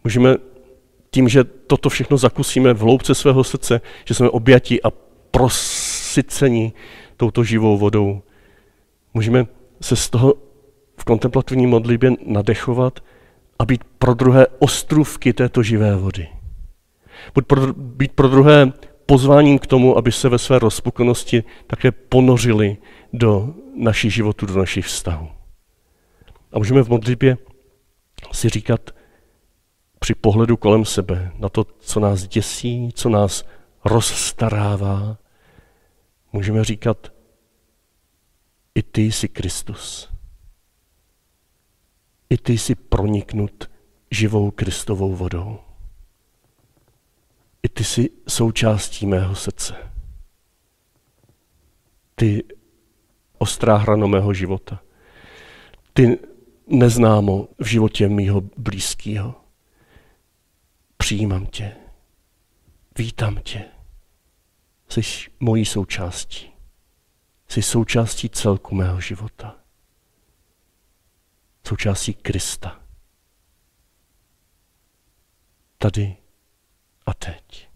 Můžeme 0.04 0.36
tím, 1.12 1.30
že 1.30 1.44
toto 1.44 1.90
všechno 1.90 2.18
zakusíme 2.18 2.74
v 2.74 2.80
hloubce 2.80 3.16
svého 3.16 3.44
srdce, 3.44 3.82
že 4.06 4.14
jsme 4.14 4.30
objati 4.30 4.82
a 4.82 4.92
prosyceni 5.32 6.74
touto 7.18 7.44
živou 7.44 7.78
vodou, 7.78 8.22
můžeme 9.14 9.46
se 9.82 9.96
z 9.96 10.10
toho 10.10 10.34
v 10.98 11.04
kontemplativní 11.04 11.68
modlitbě 11.68 12.12
nadechovat 12.26 13.00
a 13.60 13.66
být 13.66 13.84
pro 14.00 14.14
druhé 14.14 14.48
ostrůvky 14.60 15.34
této 15.34 15.64
živé 15.64 15.96
vody. 15.96 16.28
Buď 17.36 17.46
pro, 17.46 17.74
být 17.74 18.12
pro 18.12 18.28
druhé 18.28 18.72
pozváním 19.06 19.60
k 19.60 19.68
tomu, 19.68 19.98
aby 19.98 20.12
se 20.12 20.30
ve 20.30 20.38
své 20.38 20.60
rozpukonosti 20.60 21.44
také 21.68 21.92
ponořili 21.92 22.78
do 23.14 23.54
našich 23.76 24.14
životů, 24.14 24.46
do 24.46 24.58
našich 24.58 24.86
vztahů. 24.86 25.28
A 26.54 26.58
můžeme 26.58 26.84
v 26.84 26.90
modlitbě 26.90 27.38
si 28.32 28.50
říkat 28.50 28.92
při 30.00 30.16
pohledu 30.16 30.58
kolem 30.58 30.86
sebe 30.86 31.32
na 31.38 31.50
to, 31.50 31.64
co 31.80 32.00
nás 32.00 32.28
děsí, 32.28 32.90
co 32.96 33.10
nás 33.10 33.44
rozstarává, 33.86 35.18
můžeme 36.34 36.64
říkat, 36.64 37.14
i 38.76 38.84
ty 38.84 39.02
jsi 39.02 39.28
Kristus. 39.28 40.10
I 42.30 42.38
ty 42.38 42.58
jsi 42.58 42.76
proniknut 42.76 43.70
živou 44.12 44.52
Kristovou 44.52 45.16
vodou. 45.16 45.60
I 47.64 47.70
ty 47.70 47.84
jsi 47.84 48.10
součástí 48.28 49.06
mého 49.06 49.36
srdce. 49.36 49.76
Ty 52.16 52.44
ostrá 53.38 53.78
hrano 53.78 54.08
mého 54.08 54.34
života. 54.34 54.82
Ty 55.94 56.20
neznámo 56.68 57.48
v 57.60 57.66
životě 57.66 58.10
mýho 58.10 58.42
blízkého. 58.58 59.47
Přijímám 61.08 61.46
tě. 61.46 61.76
Vítám 62.98 63.42
tě. 63.44 63.66
Jsi 64.90 65.02
mojí 65.40 65.66
součástí. 65.66 66.52
Jsi 67.48 67.62
součástí 67.62 68.30
celku 68.30 68.76
mého 68.76 69.02
života. 69.02 69.56
Součástí 71.68 72.14
Krista. 72.14 72.82
Tady 75.78 76.18
a 77.06 77.14
teď. 77.14 77.70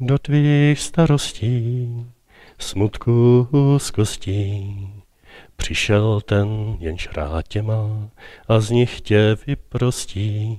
Do 0.00 0.18
tvých 0.18 0.80
starostí, 0.80 1.88
smutku 2.58 3.48
z 3.78 3.90
přišel 5.58 6.20
ten, 6.20 6.76
jenž 6.80 7.08
rád 7.16 7.48
tě 7.48 7.62
má 7.62 8.08
a 8.48 8.60
z 8.60 8.70
nich 8.70 9.00
tě 9.00 9.36
vyprostí. 9.46 10.58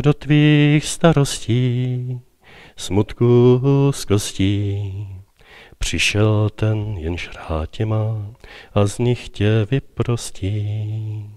Do 0.00 0.14
tvých 0.14 0.86
starostí, 0.86 2.20
smutku 2.76 3.60
z 3.94 4.04
kostí, 4.04 5.06
Přišel 5.78 6.48
ten, 6.54 6.96
jenž 6.98 7.30
rád 7.34 7.70
tě 7.70 7.86
má 7.86 8.26
a 8.74 8.86
z 8.86 8.98
nich 8.98 9.28
tě 9.28 9.66
vyprostí. 9.70 11.30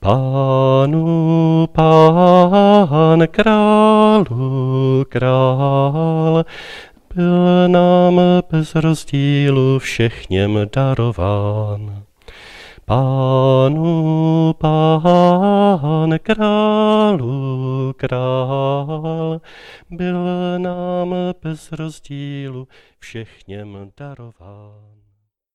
Pánu, 0.00 1.68
pán, 1.72 3.26
králu, 3.30 5.04
král, 5.08 6.44
byl 7.16 7.68
nám 7.68 8.20
bez 8.50 8.74
rozdílu 8.74 9.78
všechněm 9.78 10.58
darován. 10.76 12.02
Pánu, 12.84 14.54
pán, 14.58 16.18
králu, 16.22 17.94
král, 17.96 19.40
byl 19.90 20.24
nám 20.58 21.14
bez 21.42 21.72
rozdílu 21.72 22.68
všechněm 22.98 23.92
darován. 23.96 24.95